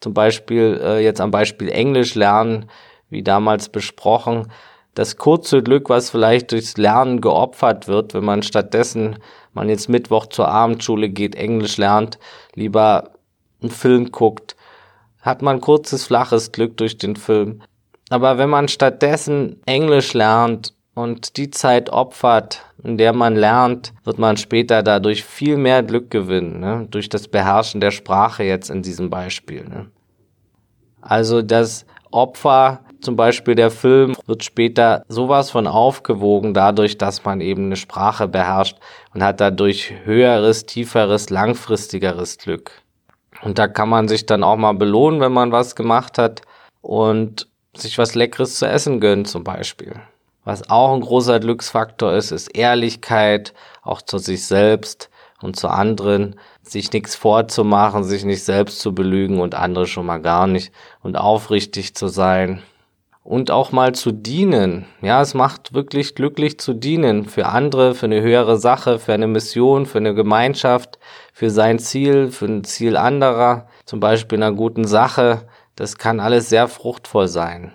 Zum 0.00 0.14
Beispiel 0.14 0.80
äh, 0.82 1.04
jetzt 1.04 1.20
am 1.20 1.30
Beispiel 1.30 1.68
Englisch 1.68 2.14
lernen, 2.14 2.70
wie 3.10 3.22
damals 3.22 3.68
besprochen. 3.68 4.50
Das 4.94 5.16
kurze 5.16 5.62
Glück, 5.62 5.90
was 5.90 6.10
vielleicht 6.10 6.52
durchs 6.52 6.76
Lernen 6.76 7.20
geopfert 7.20 7.88
wird, 7.88 8.14
wenn 8.14 8.24
man 8.24 8.42
stattdessen, 8.42 9.18
man 9.54 9.68
jetzt 9.68 9.88
Mittwoch 9.88 10.26
zur 10.26 10.48
Abendschule 10.48 11.08
geht, 11.08 11.34
Englisch 11.34 11.76
lernt, 11.76 12.18
lieber 12.54 13.10
einen 13.62 13.70
Film 13.70 14.12
guckt, 14.12 14.56
hat 15.20 15.42
man 15.42 15.60
kurzes, 15.60 16.04
flaches 16.04 16.52
Glück 16.52 16.76
durch 16.76 16.98
den 16.98 17.16
Film. 17.16 17.62
Aber 18.10 18.38
wenn 18.38 18.50
man 18.50 18.68
stattdessen 18.68 19.62
Englisch 19.64 20.12
lernt 20.12 20.74
und 20.94 21.36
die 21.36 21.50
Zeit 21.50 21.90
opfert, 21.90 22.62
in 22.82 22.98
der 22.98 23.12
man 23.14 23.34
lernt, 23.34 23.94
wird 24.04 24.18
man 24.18 24.36
später 24.36 24.82
dadurch 24.82 25.24
viel 25.24 25.56
mehr 25.56 25.82
Glück 25.82 26.10
gewinnen, 26.10 26.60
ne? 26.60 26.86
durch 26.90 27.08
das 27.08 27.28
Beherrschen 27.28 27.80
der 27.80 27.90
Sprache 27.90 28.44
jetzt 28.44 28.68
in 28.68 28.82
diesem 28.82 29.08
Beispiel. 29.08 29.64
Ne? 29.64 29.86
Also 31.00 31.40
das 31.42 31.86
Opfer, 32.14 32.80
zum 33.00 33.16
Beispiel 33.16 33.54
der 33.54 33.70
Film, 33.70 34.16
wird 34.26 34.44
später 34.44 35.04
sowas 35.08 35.50
von 35.50 35.66
aufgewogen 35.66 36.54
dadurch, 36.54 36.96
dass 36.96 37.24
man 37.24 37.40
eben 37.40 37.66
eine 37.66 37.76
Sprache 37.76 38.28
beherrscht 38.28 38.78
und 39.12 39.22
hat 39.22 39.40
dadurch 39.40 39.92
höheres, 40.04 40.64
tieferes, 40.66 41.30
langfristigeres 41.30 42.38
Glück. 42.38 42.70
Und 43.42 43.58
da 43.58 43.68
kann 43.68 43.88
man 43.88 44.08
sich 44.08 44.26
dann 44.26 44.42
auch 44.42 44.56
mal 44.56 44.72
belohnen, 44.72 45.20
wenn 45.20 45.32
man 45.32 45.52
was 45.52 45.76
gemacht 45.76 46.16
hat. 46.16 46.42
Und 46.80 47.48
sich 47.76 47.98
was 47.98 48.14
Leckeres 48.14 48.58
zu 48.58 48.66
essen 48.66 49.00
gönnen 49.00 49.24
zum 49.24 49.44
Beispiel. 49.44 49.94
Was 50.44 50.68
auch 50.70 50.94
ein 50.94 51.00
großer 51.00 51.40
Glücksfaktor 51.40 52.12
ist, 52.12 52.30
ist 52.30 52.48
Ehrlichkeit, 52.48 53.54
auch 53.82 54.02
zu 54.02 54.18
sich 54.18 54.46
selbst 54.46 55.10
und 55.42 55.56
zu 55.56 55.68
anderen, 55.68 56.36
sich 56.62 56.92
nichts 56.92 57.14
vorzumachen, 57.14 58.04
sich 58.04 58.24
nicht 58.24 58.44
selbst 58.44 58.80
zu 58.80 58.94
belügen 58.94 59.40
und 59.40 59.54
andere 59.54 59.86
schon 59.86 60.06
mal 60.06 60.18
gar 60.18 60.46
nicht 60.46 60.72
und 61.02 61.16
aufrichtig 61.16 61.94
zu 61.94 62.08
sein 62.08 62.62
und 63.24 63.50
auch 63.50 63.72
mal 63.72 63.94
zu 63.94 64.12
dienen. 64.12 64.84
Ja, 65.00 65.22
es 65.22 65.34
macht 65.34 65.72
wirklich 65.72 66.14
glücklich 66.14 66.60
zu 66.60 66.74
dienen 66.74 67.24
für 67.24 67.46
andere, 67.46 67.94
für 67.94 68.06
eine 68.06 68.20
höhere 68.20 68.58
Sache, 68.58 68.98
für 68.98 69.14
eine 69.14 69.26
Mission, 69.26 69.86
für 69.86 69.98
eine 69.98 70.14
Gemeinschaft, 70.14 70.98
für 71.32 71.50
sein 71.50 71.78
Ziel, 71.78 72.30
für 72.30 72.46
ein 72.46 72.64
Ziel 72.64 72.96
anderer, 72.96 73.66
zum 73.86 73.98
Beispiel 73.98 74.42
einer 74.42 74.54
guten 74.54 74.86
Sache, 74.86 75.48
das 75.74 75.96
kann 75.98 76.20
alles 76.20 76.50
sehr 76.50 76.68
fruchtvoll 76.68 77.26
sein. 77.28 77.72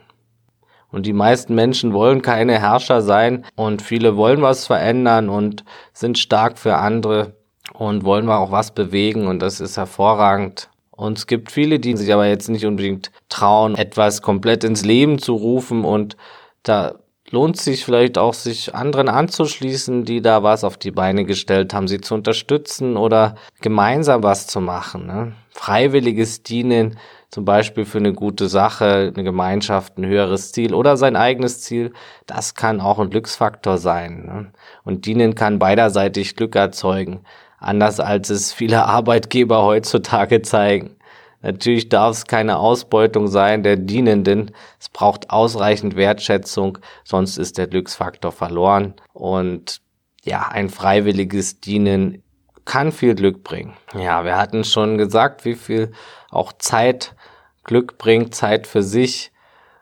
Und 0.91 1.05
die 1.05 1.13
meisten 1.13 1.53
Menschen 1.53 1.93
wollen 1.93 2.21
keine 2.21 2.59
Herrscher 2.59 3.01
sein 3.01 3.45
und 3.55 3.81
viele 3.81 4.17
wollen 4.17 4.41
was 4.41 4.65
verändern 4.65 5.29
und 5.29 5.63
sind 5.93 6.17
stark 6.17 6.57
für 6.57 6.77
andere 6.77 7.38
und 7.73 8.03
wollen 8.03 8.29
auch 8.29 8.51
was 8.51 8.71
bewegen 8.71 9.27
und 9.27 9.39
das 9.39 9.59
ist 9.59 9.77
hervorragend. 9.77 10.69
Und 10.91 11.17
es 11.17 11.27
gibt 11.27 11.51
viele, 11.51 11.79
die 11.79 11.95
sich 11.95 12.13
aber 12.13 12.27
jetzt 12.27 12.49
nicht 12.49 12.65
unbedingt 12.65 13.11
trauen, 13.29 13.75
etwas 13.75 14.21
komplett 14.21 14.63
ins 14.63 14.83
Leben 14.83 15.17
zu 15.17 15.33
rufen 15.33 15.85
und 15.85 16.17
da 16.63 16.95
lohnt 17.31 17.57
sich 17.57 17.85
vielleicht 17.85 18.17
auch, 18.17 18.33
sich 18.33 18.75
anderen 18.75 19.07
anzuschließen, 19.07 20.03
die 20.03 20.21
da 20.21 20.43
was 20.43 20.63
auf 20.63 20.77
die 20.77 20.91
Beine 20.91 21.25
gestellt 21.25 21.73
haben, 21.73 21.88
sie 21.88 22.01
zu 22.01 22.15
unterstützen 22.15 22.97
oder 22.97 23.35
gemeinsam 23.61 24.23
was 24.23 24.47
zu 24.47 24.61
machen. 24.61 25.05
Ne? 25.05 25.33
Freiwilliges 25.51 26.43
Dienen 26.43 26.97
zum 27.29 27.45
Beispiel 27.45 27.85
für 27.85 27.99
eine 27.99 28.13
gute 28.13 28.47
Sache, 28.47 29.13
eine 29.13 29.23
Gemeinschaft, 29.23 29.97
ein 29.97 30.05
höheres 30.05 30.51
Ziel 30.51 30.73
oder 30.73 30.97
sein 30.97 31.15
eigenes 31.15 31.61
Ziel, 31.61 31.93
das 32.25 32.55
kann 32.55 32.81
auch 32.81 32.97
ein 32.97 33.11
Glücksfaktor 33.11 33.77
sein. 33.77 34.25
Ne? 34.25 34.51
Und 34.83 35.05
dienen 35.05 35.35
kann 35.35 35.59
beiderseitig 35.59 36.35
Glück 36.35 36.55
erzeugen. 36.55 37.21
Anders 37.59 37.99
als 37.99 38.29
es 38.29 38.53
viele 38.53 38.85
Arbeitgeber 38.85 39.63
heutzutage 39.63 40.41
zeigen. 40.41 40.95
Natürlich 41.41 41.87
darf 41.87 42.17
es 42.17 42.25
keine 42.25 42.57
Ausbeutung 42.57 43.27
sein 43.27 43.63
der 43.63 43.77
Dienenden. 43.77 44.51
Es 44.79 44.89
braucht 44.89 45.29
ausreichend 45.29 45.95
Wertschätzung, 45.95 46.79
sonst 47.05 47.37
ist 47.37 47.57
der 47.57 47.67
Glücksfaktor 47.67 48.33
verloren. 48.33 48.93
Und 49.13 49.81
ja, 50.23 50.49
ein 50.49 50.69
freiwilliges 50.69 51.61
Dienen 51.61 52.23
kann 52.65 52.91
viel 52.91 53.15
Glück 53.15 53.43
bringen. 53.43 53.73
Ja, 53.97 54.25
wir 54.25 54.37
hatten 54.37 54.63
schon 54.65 54.97
gesagt, 54.97 55.45
wie 55.45 55.55
viel 55.55 55.93
auch 56.29 56.51
Zeit 56.53 57.15
Glück 57.63 57.97
bringt, 57.97 58.35
Zeit 58.35 58.67
für 58.67 58.83
sich 58.83 59.31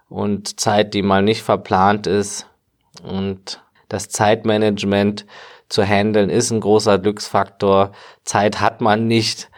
und 0.10 0.60
Zeit, 0.60 0.94
die 0.94 1.02
mal 1.02 1.24
nicht 1.24 1.42
verplant 1.42 2.06
ist. 2.06 2.48
Und 3.04 3.62
das 3.90 4.10
Zeitmanagement 4.10 5.26
zu 5.70 5.84
handeln 5.84 6.30
ist 6.30 6.52
ein 6.52 6.62
großer 6.62 7.00
Glücksfaktor. 7.00 7.92
Zeit 8.24 8.62
hat 8.62 8.82
man 8.82 9.08
nicht. 9.08 9.50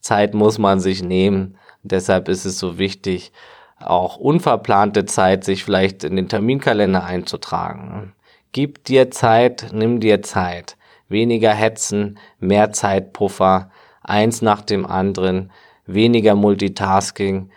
Zeit 0.00 0.34
muss 0.34 0.58
man 0.58 0.80
sich 0.80 1.02
nehmen. 1.02 1.56
deshalb 1.84 2.28
ist 2.28 2.44
es 2.44 2.58
so 2.58 2.78
wichtig, 2.78 3.32
auch 3.80 4.16
unverplante 4.16 5.04
Zeit 5.04 5.44
sich 5.44 5.64
vielleicht 5.64 6.04
in 6.04 6.14
den 6.14 6.28
Terminkalender 6.28 7.04
einzutragen. 7.04 8.14
Gib 8.52 8.84
dir 8.84 9.10
Zeit, 9.10 9.70
nimm 9.72 9.98
dir 9.98 10.22
Zeit. 10.22 10.76
Weniger 11.08 11.52
Hetzen, 11.52 12.18
mehr 12.38 12.72
Zeitpuffer, 12.72 13.70
eins 14.02 14.42
nach 14.42 14.62
dem 14.62 14.86
anderen, 14.86 15.50
weniger 15.86 16.34
Multitasking 16.34 17.50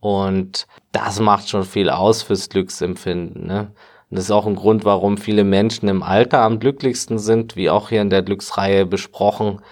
und 0.00 0.66
das 0.92 1.20
macht 1.20 1.48
schon 1.48 1.64
viel 1.64 1.88
aus 1.90 2.22
fürs 2.22 2.48
Glücksempfinden. 2.48 3.46
Ne? 3.46 3.72
Und 4.12 4.16
das 4.16 4.26
ist 4.26 4.30
auch 4.30 4.46
ein 4.46 4.56
Grund, 4.56 4.84
warum 4.84 5.16
viele 5.16 5.42
Menschen 5.42 5.88
im 5.88 6.02
Alter 6.02 6.42
am 6.42 6.60
glücklichsten 6.60 7.18
sind, 7.18 7.56
wie 7.56 7.70
auch 7.70 7.88
hier 7.88 8.02
in 8.02 8.10
der 8.10 8.20
Glücksreihe 8.20 8.84
besprochen, 8.84 9.62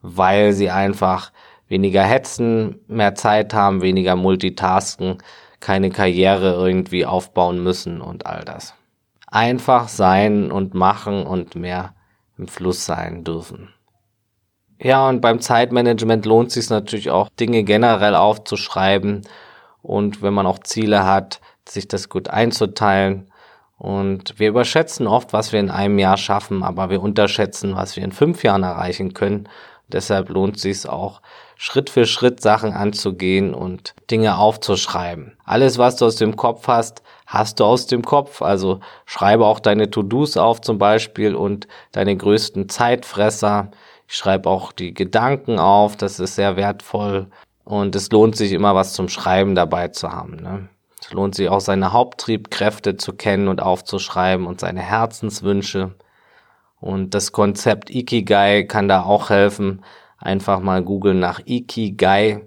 weil 0.00 0.54
sie 0.54 0.70
einfach 0.70 1.32
weniger 1.68 2.02
hetzen, 2.02 2.80
mehr 2.88 3.14
Zeit 3.14 3.52
haben, 3.52 3.82
weniger 3.82 4.16
multitasken, 4.16 5.18
keine 5.60 5.90
Karriere 5.90 6.54
irgendwie 6.54 7.04
aufbauen 7.04 7.62
müssen 7.62 8.00
und 8.00 8.24
all 8.24 8.46
das. 8.46 8.72
Einfach 9.26 9.88
sein 9.88 10.50
und 10.50 10.72
machen 10.72 11.26
und 11.26 11.54
mehr 11.54 11.92
im 12.38 12.48
Fluss 12.48 12.86
sein 12.86 13.22
dürfen. 13.22 13.68
Ja, 14.80 15.10
und 15.10 15.20
beim 15.20 15.40
Zeitmanagement 15.40 16.24
lohnt 16.24 16.48
es 16.48 16.54
sich 16.54 16.70
natürlich 16.70 17.10
auch, 17.10 17.28
Dinge 17.38 17.64
generell 17.64 18.14
aufzuschreiben 18.14 19.28
und 19.82 20.22
wenn 20.22 20.32
man 20.32 20.46
auch 20.46 20.60
Ziele 20.60 21.04
hat, 21.04 21.42
sich 21.68 21.86
das 21.86 22.08
gut 22.08 22.30
einzuteilen. 22.30 23.30
Und 23.84 24.38
wir 24.38 24.48
überschätzen 24.48 25.06
oft, 25.06 25.34
was 25.34 25.52
wir 25.52 25.60
in 25.60 25.68
einem 25.68 25.98
Jahr 25.98 26.16
schaffen, 26.16 26.62
aber 26.62 26.88
wir 26.88 27.02
unterschätzen, 27.02 27.76
was 27.76 27.96
wir 27.96 28.02
in 28.02 28.12
fünf 28.12 28.42
Jahren 28.42 28.62
erreichen 28.62 29.12
können. 29.12 29.46
Deshalb 29.88 30.30
lohnt 30.30 30.56
es 30.56 30.62
sich 30.62 30.88
auch, 30.88 31.20
Schritt 31.58 31.90
für 31.90 32.06
Schritt 32.06 32.40
Sachen 32.40 32.72
anzugehen 32.72 33.52
und 33.52 33.94
Dinge 34.10 34.38
aufzuschreiben. 34.38 35.36
Alles, 35.44 35.76
was 35.76 35.96
du 35.96 36.06
aus 36.06 36.16
dem 36.16 36.34
Kopf 36.34 36.66
hast, 36.66 37.02
hast 37.26 37.60
du 37.60 37.64
aus 37.64 37.86
dem 37.86 38.00
Kopf. 38.00 38.40
Also 38.40 38.80
schreibe 39.04 39.44
auch 39.44 39.60
deine 39.60 39.90
To-Dos 39.90 40.38
auf 40.38 40.62
zum 40.62 40.78
Beispiel 40.78 41.34
und 41.34 41.68
deine 41.92 42.16
größten 42.16 42.70
Zeitfresser. 42.70 43.70
Ich 44.08 44.16
schreibe 44.16 44.48
auch 44.48 44.72
die 44.72 44.94
Gedanken 44.94 45.58
auf, 45.58 45.94
das 45.94 46.20
ist 46.20 46.36
sehr 46.36 46.56
wertvoll. 46.56 47.26
Und 47.64 47.94
es 47.94 48.10
lohnt 48.10 48.34
sich 48.34 48.52
immer 48.52 48.74
was 48.74 48.94
zum 48.94 49.10
Schreiben 49.10 49.54
dabei 49.54 49.88
zu 49.88 50.10
haben. 50.10 50.36
Ne? 50.36 50.70
Lohnt 51.12 51.34
sich 51.34 51.48
auch 51.48 51.60
seine 51.60 51.92
Haupttriebkräfte 51.92 52.96
zu 52.96 53.12
kennen 53.12 53.48
und 53.48 53.62
aufzuschreiben 53.62 54.46
und 54.46 54.60
seine 54.60 54.80
Herzenswünsche. 54.80 55.94
Und 56.80 57.14
das 57.14 57.32
Konzept 57.32 57.90
Ikigai 57.90 58.64
kann 58.64 58.88
da 58.88 59.02
auch 59.02 59.30
helfen. 59.30 59.82
Einfach 60.18 60.60
mal 60.60 60.82
googeln 60.82 61.18
nach 61.18 61.40
Ikigai. 61.44 62.42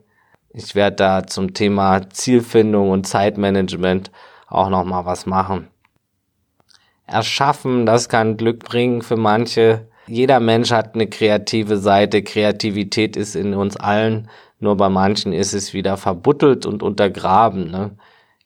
Ich 0.49 0.75
werde 0.75 0.95
da 0.95 1.27
zum 1.27 1.53
Thema 1.53 2.09
Zielfindung 2.09 2.89
und 2.89 3.07
Zeitmanagement 3.07 4.11
auch 4.47 4.69
noch 4.69 4.85
mal 4.85 5.05
was 5.05 5.25
machen. 5.25 5.67
Erschaffen, 7.05 7.85
das 7.85 8.09
kann 8.09 8.37
Glück 8.37 8.63
bringen 8.63 9.01
für 9.01 9.17
manche. 9.17 9.87
Jeder 10.07 10.39
Mensch 10.39 10.71
hat 10.71 10.95
eine 10.95 11.07
kreative 11.07 11.77
Seite. 11.77 12.23
Kreativität 12.23 13.15
ist 13.15 13.36
in 13.36 13.53
uns 13.53 13.77
allen. 13.77 14.29
Nur 14.60 14.77
bei 14.77 14.89
manchen 14.89 15.34
ist 15.34 15.53
es 15.53 15.73
wieder 15.73 15.97
verbuttelt 15.97 16.65
und 16.65 16.82
untergraben. 16.82 17.69
Ne? 17.69 17.91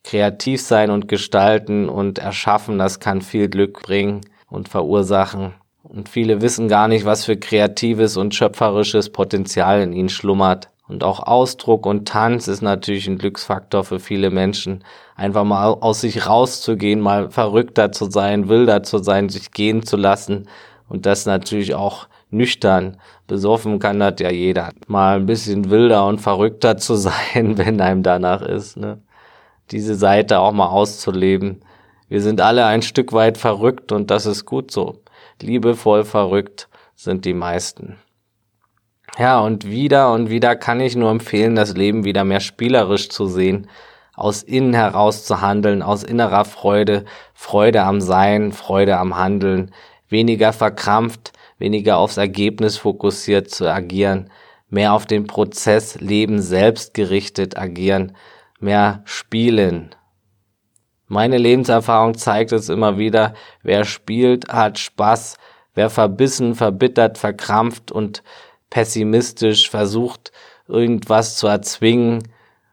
Kreativ 0.04 0.60
sein 0.60 0.90
und 0.90 1.08
gestalten 1.08 1.88
und 1.88 2.18
erschaffen, 2.18 2.78
das 2.78 3.00
kann 3.00 3.22
viel 3.22 3.48
Glück 3.48 3.82
bringen 3.82 4.22
und 4.48 4.68
verursachen. 4.68 5.54
Und 5.82 6.08
viele 6.08 6.40
wissen 6.40 6.68
gar 6.68 6.88
nicht, 6.88 7.04
was 7.04 7.24
für 7.24 7.36
kreatives 7.36 8.16
und 8.16 8.34
schöpferisches 8.34 9.10
Potenzial 9.10 9.82
in 9.82 9.92
ihnen 9.92 10.08
schlummert. 10.08 10.68
Und 10.88 11.04
auch 11.04 11.20
Ausdruck 11.20 11.86
und 11.86 12.06
Tanz 12.06 12.48
ist 12.48 12.60
natürlich 12.60 13.06
ein 13.08 13.18
Glücksfaktor 13.18 13.84
für 13.84 14.00
viele 14.00 14.30
Menschen. 14.30 14.84
Einfach 15.16 15.44
mal 15.44 15.68
aus 15.68 16.00
sich 16.00 16.26
rauszugehen, 16.26 17.00
mal 17.00 17.30
verrückter 17.30 17.92
zu 17.92 18.10
sein, 18.10 18.48
wilder 18.48 18.82
zu 18.82 18.98
sein, 18.98 19.28
sich 19.28 19.52
gehen 19.52 19.84
zu 19.84 19.96
lassen. 19.96 20.48
Und 20.88 21.06
das 21.06 21.24
natürlich 21.24 21.74
auch 21.74 22.08
nüchtern. 22.30 22.98
Besoffen 23.26 23.78
kann 23.78 24.00
das 24.00 24.14
ja 24.18 24.30
jeder. 24.30 24.70
Mal 24.86 25.16
ein 25.16 25.26
bisschen 25.26 25.70
wilder 25.70 26.06
und 26.06 26.20
verrückter 26.20 26.76
zu 26.76 26.94
sein, 26.96 27.56
wenn 27.56 27.80
einem 27.80 28.02
danach 28.02 28.42
ist. 28.42 28.76
Ne? 28.76 28.98
Diese 29.70 29.94
Seite 29.94 30.40
auch 30.40 30.52
mal 30.52 30.68
auszuleben. 30.68 31.62
Wir 32.08 32.20
sind 32.20 32.40
alle 32.40 32.66
ein 32.66 32.82
Stück 32.82 33.12
weit 33.12 33.38
verrückt 33.38 33.92
und 33.92 34.10
das 34.10 34.26
ist 34.26 34.44
gut 34.44 34.70
so. 34.70 35.02
Liebevoll 35.40 36.04
verrückt 36.04 36.68
sind 36.94 37.24
die 37.24 37.34
meisten. 37.34 37.96
Ja, 39.18 39.40
und 39.40 39.66
wieder 39.66 40.12
und 40.12 40.30
wieder 40.30 40.56
kann 40.56 40.80
ich 40.80 40.96
nur 40.96 41.10
empfehlen, 41.10 41.54
das 41.54 41.74
Leben 41.74 42.04
wieder 42.04 42.24
mehr 42.24 42.40
spielerisch 42.40 43.10
zu 43.10 43.26
sehen, 43.26 43.68
aus 44.14 44.42
innen 44.42 44.74
heraus 44.74 45.24
zu 45.24 45.40
handeln, 45.40 45.82
aus 45.82 46.02
innerer 46.02 46.44
Freude, 46.44 47.04
Freude 47.34 47.82
am 47.82 48.00
Sein, 48.00 48.52
Freude 48.52 48.96
am 48.96 49.16
Handeln, 49.16 49.72
weniger 50.08 50.52
verkrampft, 50.52 51.32
weniger 51.58 51.98
aufs 51.98 52.16
Ergebnis 52.16 52.76
fokussiert 52.76 53.50
zu 53.50 53.70
agieren, 53.70 54.30
mehr 54.68 54.94
auf 54.94 55.06
den 55.06 55.26
Prozess 55.26 56.00
Leben 56.00 56.40
selbst 56.40 56.94
gerichtet 56.94 57.58
agieren, 57.58 58.16
mehr 58.62 59.02
spielen. 59.04 59.94
Meine 61.08 61.36
Lebenserfahrung 61.36 62.16
zeigt 62.16 62.52
es 62.52 62.68
immer 62.68 62.96
wieder, 62.96 63.34
wer 63.62 63.84
spielt, 63.84 64.48
hat 64.48 64.78
Spaß, 64.78 65.36
wer 65.74 65.90
verbissen, 65.90 66.54
verbittert, 66.54 67.18
verkrampft 67.18 67.92
und 67.92 68.22
pessimistisch 68.70 69.68
versucht, 69.68 70.32
irgendwas 70.68 71.36
zu 71.36 71.48
erzwingen 71.48 72.22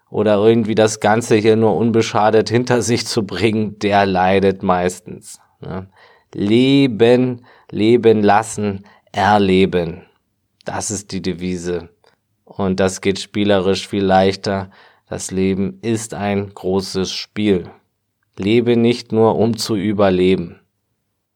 oder 0.09 0.35
irgendwie 0.37 0.75
das 0.75 0.99
Ganze 0.99 1.35
hier 1.35 1.55
nur 1.55 1.75
unbeschadet 1.75 2.49
hinter 2.49 2.81
sich 2.81 3.05
zu 3.05 3.25
bringen, 3.25 3.77
der 3.79 4.05
leidet 4.05 4.63
meistens. 4.63 5.39
Ne? 5.59 5.87
Leben, 6.33 7.45
leben 7.69 8.23
lassen, 8.23 8.85
erleben. 9.11 10.03
Das 10.65 10.91
ist 10.91 11.11
die 11.11 11.21
Devise. 11.21 11.89
Und 12.45 12.79
das 12.79 13.01
geht 13.01 13.19
spielerisch 13.19 13.87
viel 13.87 14.03
leichter. 14.03 14.71
Das 15.09 15.31
Leben 15.31 15.79
ist 15.81 16.13
ein 16.13 16.53
großes 16.53 17.11
Spiel. 17.11 17.71
Lebe 18.37 18.77
nicht 18.77 19.11
nur, 19.11 19.37
um 19.37 19.57
zu 19.57 19.75
überleben. 19.75 20.59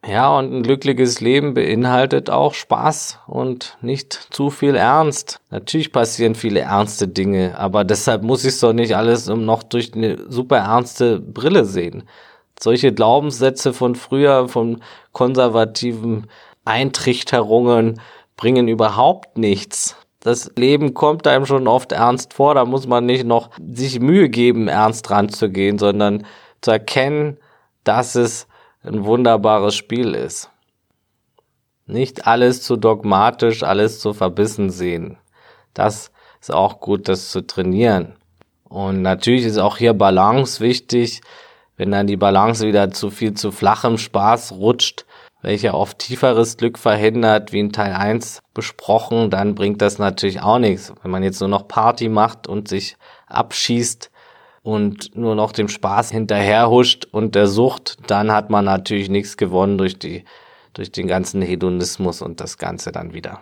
Ja, 0.05 0.37
und 0.37 0.53
ein 0.53 0.61
glückliches 0.61 1.21
Leben 1.21 1.55
beinhaltet 1.55 2.29
auch 2.29 2.53
Spaß 2.53 3.19
und 3.25 3.77
nicht 3.81 4.27
zu 4.29 4.51
viel 4.51 4.75
Ernst. 4.75 5.39
Natürlich 5.49 5.91
passieren 5.91 6.35
viele 6.35 6.59
ernste 6.59 7.07
Dinge, 7.07 7.57
aber 7.57 7.83
deshalb 7.83 8.21
muss 8.21 8.43
ich 8.43 8.49
es 8.49 8.59
doch 8.59 8.73
nicht 8.73 8.95
alles 8.95 9.27
noch 9.27 9.63
durch 9.63 9.95
eine 9.95 10.19
super 10.29 10.57
ernste 10.57 11.19
Brille 11.19 11.65
sehen. 11.65 12.03
Solche 12.59 12.93
Glaubenssätze 12.93 13.73
von 13.73 13.95
früher, 13.95 14.49
von 14.49 14.83
konservativen 15.13 16.27
Eintrichterungen 16.63 17.99
bringen 18.37 18.67
überhaupt 18.67 19.37
nichts. 19.37 19.95
Das 20.23 20.49
Leben 20.55 20.93
kommt 20.93 21.27
einem 21.27 21.45
schon 21.45 21.67
oft 21.67 21.91
ernst 21.91 22.33
vor, 22.33 22.55
da 22.55 22.63
muss 22.63 22.87
man 22.87 23.05
nicht 23.05 23.25
noch 23.25 23.49
sich 23.73 23.99
Mühe 23.99 24.29
geben, 24.29 24.69
ernst 24.69 25.11
ranzugehen, 25.11 25.77
sondern 25.77 26.25
zu 26.61 26.71
erkennen, 26.71 27.37
dass 27.83 28.15
es 28.15 28.47
ein 28.83 29.03
wunderbares 29.03 29.75
Spiel 29.75 30.15
ist. 30.15 30.49
Nicht 31.87 32.25
alles 32.25 32.61
zu 32.61 32.77
dogmatisch, 32.77 33.63
alles 33.63 33.99
zu 33.99 34.13
verbissen 34.13 34.69
sehen. 34.69 35.17
Das 35.73 36.09
ist 36.39 36.53
auch 36.53 36.79
gut, 36.79 37.09
das 37.09 37.29
zu 37.29 37.45
trainieren. 37.45 38.15
Und 38.63 39.01
natürlich 39.01 39.43
ist 39.43 39.57
auch 39.57 39.75
hier 39.75 39.93
Balance 39.93 40.61
wichtig. 40.61 41.19
Wenn 41.75 41.91
dann 41.91 42.07
die 42.07 42.15
Balance 42.15 42.65
wieder 42.65 42.91
zu 42.91 43.09
viel 43.09 43.33
zu 43.33 43.51
flachem 43.51 43.97
Spaß 43.97 44.53
rutscht, 44.53 45.05
welcher 45.43 45.75
oft 45.75 45.99
tieferes 45.99 46.57
Glück 46.57 46.79
verhindert, 46.79 47.53
wie 47.53 47.59
in 47.59 47.71
Teil 47.71 47.93
1 47.93 48.41
besprochen, 48.55 49.29
dann 49.29 49.53
bringt 49.53 49.83
das 49.83 49.99
natürlich 49.99 50.41
auch 50.41 50.57
nichts. 50.57 50.91
Wenn 51.03 51.11
man 51.11 51.21
jetzt 51.21 51.39
nur 51.39 51.49
noch 51.49 51.67
Party 51.67 52.09
macht 52.09 52.47
und 52.47 52.67
sich 52.67 52.97
abschießt, 53.27 54.09
und 54.65 55.13
nur 55.13 55.35
noch 55.35 55.51
dem 55.51 55.67
Spaß 55.67 56.11
hinterherhuscht 56.11 57.05
und 57.11 57.35
der 57.35 57.47
Sucht, 57.47 57.97
dann 58.07 58.31
hat 58.31 58.49
man 58.49 58.63
natürlich 58.63 59.09
nichts 59.09 59.35
gewonnen 59.35 59.77
durch 59.77 59.99
die, 59.99 60.23
durch 60.71 60.89
den 60.89 61.07
ganzen 61.07 61.41
Hedonismus 61.41 62.21
und 62.21 62.39
das 62.39 62.57
Ganze 62.57 62.93
dann 62.93 63.13
wieder 63.13 63.41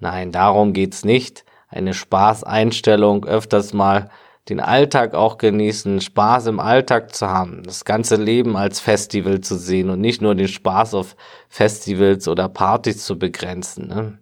Nein, 0.00 0.30
darum 0.30 0.72
geht's 0.72 1.04
nicht. 1.04 1.44
Eine 1.68 1.92
Spaßeinstellung, 1.92 3.24
öfters 3.24 3.72
mal 3.72 4.10
den 4.48 4.60
Alltag 4.60 5.14
auch 5.14 5.38
genießen, 5.38 6.00
Spaß 6.00 6.46
im 6.46 6.60
Alltag 6.60 7.14
zu 7.14 7.28
haben, 7.28 7.62
das 7.64 7.84
ganze 7.84 8.16
Leben 8.16 8.56
als 8.56 8.80
Festival 8.80 9.40
zu 9.40 9.56
sehen 9.56 9.90
und 9.90 10.00
nicht 10.00 10.22
nur 10.22 10.34
den 10.34 10.48
Spaß 10.48 10.94
auf 10.94 11.16
Festivals 11.48 12.28
oder 12.28 12.48
Partys 12.48 13.04
zu 13.04 13.18
begrenzen. 13.18 13.88
Ne? 13.88 14.18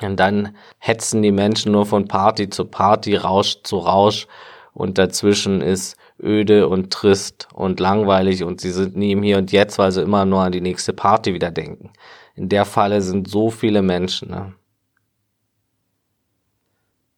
Und 0.00 0.20
dann 0.20 0.56
hetzen 0.78 1.22
die 1.22 1.32
Menschen 1.32 1.72
nur 1.72 1.86
von 1.86 2.06
Party 2.06 2.48
zu 2.48 2.64
Party, 2.64 3.16
Rausch 3.16 3.62
zu 3.64 3.78
Rausch 3.78 4.28
und 4.72 4.98
dazwischen 4.98 5.60
ist 5.60 5.96
öde 6.22 6.68
und 6.68 6.92
trist 6.92 7.48
und 7.52 7.80
langweilig 7.80 8.44
und 8.44 8.60
sie 8.60 8.70
sind 8.70 8.96
nie 8.96 9.12
im 9.12 9.22
Hier 9.22 9.38
und 9.38 9.50
Jetzt, 9.50 9.78
weil 9.78 9.90
sie 9.90 10.02
immer 10.02 10.24
nur 10.24 10.42
an 10.42 10.52
die 10.52 10.60
nächste 10.60 10.92
Party 10.92 11.34
wieder 11.34 11.50
denken. 11.50 11.90
In 12.34 12.48
der 12.48 12.64
Falle 12.64 13.02
sind 13.02 13.28
so 13.28 13.50
viele 13.50 13.82
Menschen. 13.82 14.30
Ne? 14.30 14.54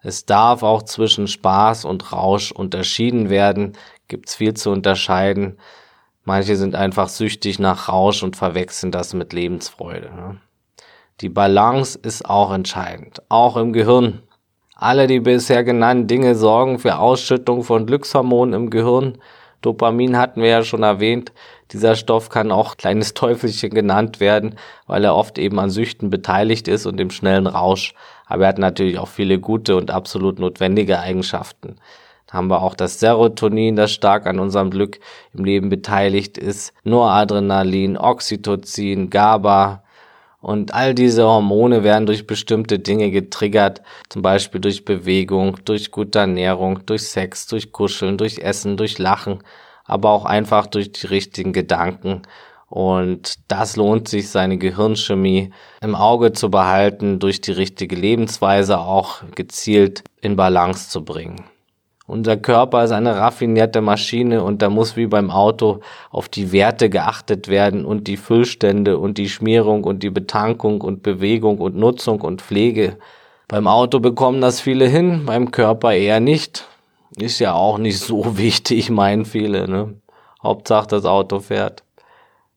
Es 0.02 0.24
darf 0.24 0.62
auch 0.62 0.82
zwischen 0.82 1.28
Spaß 1.28 1.84
und 1.84 2.12
Rausch 2.12 2.52
unterschieden 2.52 3.28
werden, 3.28 3.74
gibt's 4.08 4.34
viel 4.34 4.54
zu 4.54 4.70
unterscheiden. 4.70 5.58
Manche 6.24 6.56
sind 6.56 6.74
einfach 6.74 7.08
süchtig 7.08 7.58
nach 7.58 7.88
Rausch 7.88 8.22
und 8.22 8.36
verwechseln 8.36 8.92
das 8.92 9.14
mit 9.14 9.32
Lebensfreude. 9.32 10.10
Ne? 10.14 10.36
Die 11.20 11.28
Balance 11.28 11.98
ist 12.02 12.24
auch 12.24 12.52
entscheidend, 12.52 13.22
auch 13.28 13.56
im 13.56 13.72
Gehirn. 13.72 14.22
Alle 14.74 15.06
die 15.06 15.20
bisher 15.20 15.64
genannten 15.64 16.06
Dinge 16.06 16.34
sorgen 16.34 16.78
für 16.78 16.98
Ausschüttung 16.98 17.62
von 17.64 17.84
Glückshormonen 17.84 18.54
im 18.54 18.70
Gehirn. 18.70 19.18
Dopamin 19.60 20.16
hatten 20.16 20.40
wir 20.40 20.48
ja 20.48 20.62
schon 20.62 20.82
erwähnt. 20.82 21.32
Dieser 21.72 21.94
Stoff 21.94 22.30
kann 22.30 22.50
auch 22.50 22.78
kleines 22.78 23.12
Teufelchen 23.12 23.70
genannt 23.70 24.20
werden, 24.20 24.56
weil 24.86 25.04
er 25.04 25.14
oft 25.14 25.38
eben 25.38 25.58
an 25.58 25.68
Süchten 25.68 26.08
beteiligt 26.08 26.66
ist 26.66 26.86
und 26.86 26.96
dem 26.96 27.10
schnellen 27.10 27.46
Rausch. 27.46 27.92
Aber 28.30 28.44
er 28.44 28.50
hat 28.50 28.58
natürlich 28.58 28.98
auch 28.98 29.08
viele 29.08 29.40
gute 29.40 29.76
und 29.76 29.90
absolut 29.90 30.38
notwendige 30.38 31.00
Eigenschaften. 31.00 31.76
Da 32.28 32.34
haben 32.34 32.46
wir 32.46 32.62
auch 32.62 32.76
das 32.76 33.00
Serotonin, 33.00 33.74
das 33.74 33.90
stark 33.90 34.26
an 34.26 34.38
unserem 34.38 34.70
Glück 34.70 35.00
im 35.34 35.44
Leben 35.44 35.68
beteiligt 35.68 36.38
ist, 36.38 36.72
Noradrenalin, 36.84 37.98
Oxytocin, 37.98 39.10
GABA, 39.10 39.82
und 40.40 40.72
all 40.72 40.94
diese 40.94 41.24
Hormone 41.24 41.82
werden 41.84 42.06
durch 42.06 42.26
bestimmte 42.26 42.78
Dinge 42.78 43.10
getriggert, 43.10 43.82
zum 44.08 44.22
Beispiel 44.22 44.60
durch 44.60 44.86
Bewegung, 44.86 45.56
durch 45.66 45.90
gute 45.90 46.20
Ernährung, 46.20 46.86
durch 46.86 47.02
Sex, 47.02 47.46
durch 47.48 47.72
Kuscheln, 47.72 48.16
durch 48.16 48.38
Essen, 48.38 48.78
durch 48.78 48.98
Lachen, 48.98 49.42
aber 49.84 50.10
auch 50.10 50.24
einfach 50.24 50.66
durch 50.66 50.92
die 50.92 51.08
richtigen 51.08 51.52
Gedanken. 51.52 52.22
Und 52.70 53.34
das 53.48 53.74
lohnt 53.74 54.06
sich, 54.06 54.30
seine 54.30 54.56
Gehirnchemie 54.56 55.50
im 55.82 55.96
Auge 55.96 56.32
zu 56.32 56.50
behalten, 56.50 57.18
durch 57.18 57.40
die 57.40 57.50
richtige 57.50 57.96
Lebensweise 57.96 58.78
auch 58.78 59.22
gezielt 59.34 60.04
in 60.20 60.36
Balance 60.36 60.88
zu 60.88 61.04
bringen. 61.04 61.42
Unser 62.06 62.36
Körper 62.36 62.84
ist 62.84 62.92
eine 62.92 63.16
raffinierte 63.16 63.80
Maschine 63.80 64.44
und 64.44 64.62
da 64.62 64.70
muss 64.70 64.96
wie 64.96 65.06
beim 65.06 65.30
Auto 65.30 65.80
auf 66.10 66.28
die 66.28 66.52
Werte 66.52 66.90
geachtet 66.90 67.48
werden 67.48 67.84
und 67.84 68.06
die 68.06 68.16
Füllstände 68.16 68.98
und 68.98 69.18
die 69.18 69.28
Schmierung 69.28 69.82
und 69.82 70.04
die 70.04 70.10
Betankung 70.10 70.80
und 70.80 71.02
Bewegung 71.02 71.58
und 71.58 71.76
Nutzung 71.76 72.20
und 72.20 72.40
Pflege. 72.40 72.98
Beim 73.48 73.66
Auto 73.66 73.98
bekommen 73.98 74.40
das 74.40 74.60
viele 74.60 74.86
hin, 74.86 75.22
beim 75.26 75.50
Körper 75.50 75.92
eher 75.92 76.20
nicht. 76.20 76.68
Ist 77.16 77.40
ja 77.40 77.52
auch 77.52 77.78
nicht 77.78 77.98
so 77.98 78.36
wichtig, 78.38 78.90
meinen 78.90 79.24
viele, 79.24 79.68
ne? 79.68 79.94
Hauptsache 80.42 80.86
das 80.86 81.04
Auto 81.04 81.40
fährt. 81.40 81.84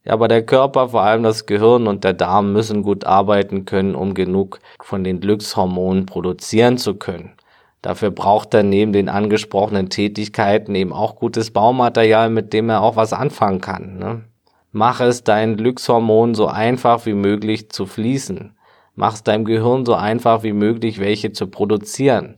Ja, 0.06 0.14
aber 0.14 0.28
der 0.28 0.46
Körper, 0.46 0.90
vor 0.90 1.02
allem 1.02 1.24
das 1.24 1.46
Gehirn 1.46 1.88
und 1.88 2.04
der 2.04 2.14
Darm 2.14 2.52
müssen 2.52 2.84
gut 2.84 3.06
arbeiten 3.06 3.64
können, 3.64 3.96
um 3.96 4.14
genug 4.14 4.60
von 4.82 5.04
den 5.04 5.22
Glückshormonen 5.22 6.06
produzieren 6.06 6.78
zu 6.78 6.96
können. 6.96 7.34
Dafür 7.82 8.12
braucht 8.12 8.54
er 8.54 8.64
neben 8.64 8.94
den 8.94 9.10
angesprochenen 9.10 9.90
Tätigkeiten 9.90 10.76
eben 10.76 10.94
auch 10.94 11.16
gutes 11.16 11.52
Baumaterial, 11.52 12.30
mit 12.30 12.54
dem 12.54 12.70
er 12.70 12.82
auch 12.82 12.96
was 12.96 13.14
anfangen 13.14 13.62
kann. 13.62 13.98
Ne? 13.98 14.24
Mach 14.72 15.00
es 15.00 15.24
deinen 15.24 15.58
Glückshormonen 15.58 16.34
so 16.36 16.48
einfach 16.48 17.06
wie 17.06 17.14
möglich 17.14 17.70
zu 17.70 17.86
fließen. 17.86 18.56
Mach 18.96 19.14
es 19.14 19.24
deinem 19.24 19.46
Gehirn 19.46 19.86
so 19.86 19.96
einfach 19.96 20.44
wie 20.44 20.54
möglich, 20.54 21.00
welche 21.00 21.32
zu 21.32 21.48
produzieren. 21.48 22.36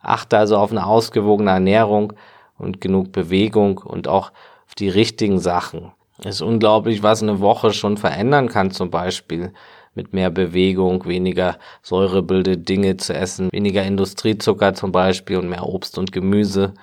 Achte 0.00 0.38
also 0.38 0.56
auf 0.56 0.70
eine 0.70 0.86
ausgewogene 0.86 1.50
Ernährung 1.50 2.12
und 2.58 2.80
genug 2.80 3.12
Bewegung 3.12 3.78
und 3.78 4.08
auch 4.08 4.30
auf 4.66 4.74
die 4.78 4.88
richtigen 4.88 5.38
Sachen. 5.38 5.92
Ist 6.24 6.40
unglaublich, 6.40 7.02
was 7.02 7.22
eine 7.22 7.40
Woche 7.40 7.72
schon 7.72 7.96
verändern 7.96 8.48
kann 8.48 8.70
zum 8.70 8.90
Beispiel 8.90 9.52
mit 9.94 10.12
mehr 10.12 10.30
Bewegung, 10.30 11.06
weniger 11.06 11.58
säurebildende 11.82 12.58
Dinge 12.58 12.96
zu 12.96 13.14
essen, 13.14 13.50
weniger 13.52 13.82
Industriezucker 13.82 14.74
zum 14.74 14.92
Beispiel 14.92 15.38
und 15.38 15.48
mehr 15.48 15.66
Obst 15.66 15.98
und 15.98 16.12
Gemüse. 16.12 16.74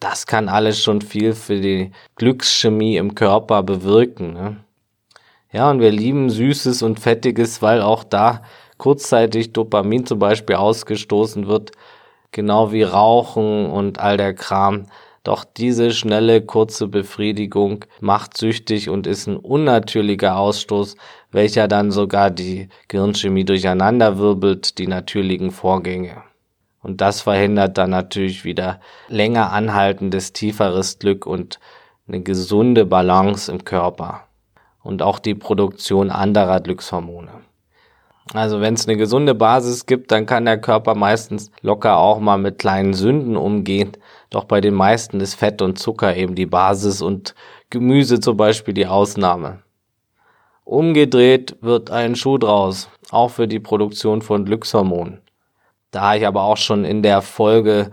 Das 0.00 0.26
kann 0.26 0.48
alles 0.48 0.82
schon 0.82 1.00
viel 1.00 1.34
für 1.34 1.60
die 1.60 1.92
Glückschemie 2.16 2.96
im 2.96 3.14
Körper 3.14 3.62
bewirken. 3.62 4.32
Ne? 4.32 4.56
Ja, 5.52 5.70
und 5.70 5.80
wir 5.80 5.90
lieben 5.90 6.30
Süßes 6.30 6.82
und 6.82 7.00
Fettiges, 7.00 7.62
weil 7.62 7.80
auch 7.80 8.04
da 8.04 8.42
kurzzeitig 8.76 9.52
Dopamin 9.52 10.06
zum 10.06 10.18
Beispiel 10.18 10.56
ausgestoßen 10.56 11.46
wird, 11.46 11.72
genau 12.32 12.70
wie 12.70 12.82
Rauchen 12.82 13.66
und 13.66 13.98
all 13.98 14.16
der 14.16 14.34
Kram. 14.34 14.86
Doch 15.24 15.44
diese 15.44 15.90
schnelle, 15.90 16.42
kurze 16.42 16.88
Befriedigung 16.88 17.84
macht 18.00 18.36
süchtig 18.36 18.88
und 18.88 19.06
ist 19.06 19.26
ein 19.26 19.36
unnatürlicher 19.36 20.36
Ausstoß, 20.36 20.96
welcher 21.32 21.68
dann 21.68 21.90
sogar 21.90 22.30
die 22.30 22.68
Gehirnchemie 22.88 23.44
durcheinanderwirbelt, 23.44 24.78
die 24.78 24.86
natürlichen 24.86 25.50
Vorgänge. 25.50 26.22
Und 26.82 27.00
das 27.00 27.22
verhindert 27.22 27.76
dann 27.76 27.90
natürlich 27.90 28.44
wieder 28.44 28.80
länger 29.08 29.52
anhaltendes, 29.52 30.32
tieferes 30.32 30.98
Glück 30.98 31.26
und 31.26 31.58
eine 32.06 32.22
gesunde 32.22 32.86
Balance 32.86 33.50
im 33.50 33.64
Körper 33.64 34.24
und 34.82 35.02
auch 35.02 35.18
die 35.18 35.34
Produktion 35.34 36.10
anderer 36.10 36.60
Glückshormone. 36.60 37.30
Also 38.34 38.60
wenn 38.60 38.74
es 38.74 38.86
eine 38.86 38.96
gesunde 38.96 39.34
Basis 39.34 39.86
gibt, 39.86 40.12
dann 40.12 40.26
kann 40.26 40.44
der 40.44 40.60
Körper 40.60 40.94
meistens 40.94 41.50
locker 41.62 41.96
auch 41.96 42.20
mal 42.20 42.36
mit 42.36 42.58
kleinen 42.58 42.92
Sünden 42.92 43.36
umgehen. 43.36 43.92
Doch 44.30 44.44
bei 44.44 44.60
den 44.60 44.74
meisten 44.74 45.20
ist 45.20 45.34
Fett 45.34 45.62
und 45.62 45.78
Zucker 45.78 46.16
eben 46.16 46.34
die 46.34 46.46
Basis 46.46 47.00
und 47.00 47.34
Gemüse 47.70 48.20
zum 48.20 48.36
Beispiel 48.36 48.74
die 48.74 48.86
Ausnahme. 48.86 49.62
Umgedreht 50.64 51.56
wird 51.62 51.90
ein 51.90 52.14
Schuh 52.14 52.36
draus, 52.36 52.90
auch 53.10 53.30
für 53.30 53.48
die 53.48 53.60
Produktion 53.60 54.20
von 54.20 54.44
Glückshormonen. 54.44 55.22
Da 55.90 56.14
ich 56.14 56.26
aber 56.26 56.42
auch 56.42 56.58
schon 56.58 56.84
in 56.84 57.02
der 57.02 57.22
Folge 57.22 57.90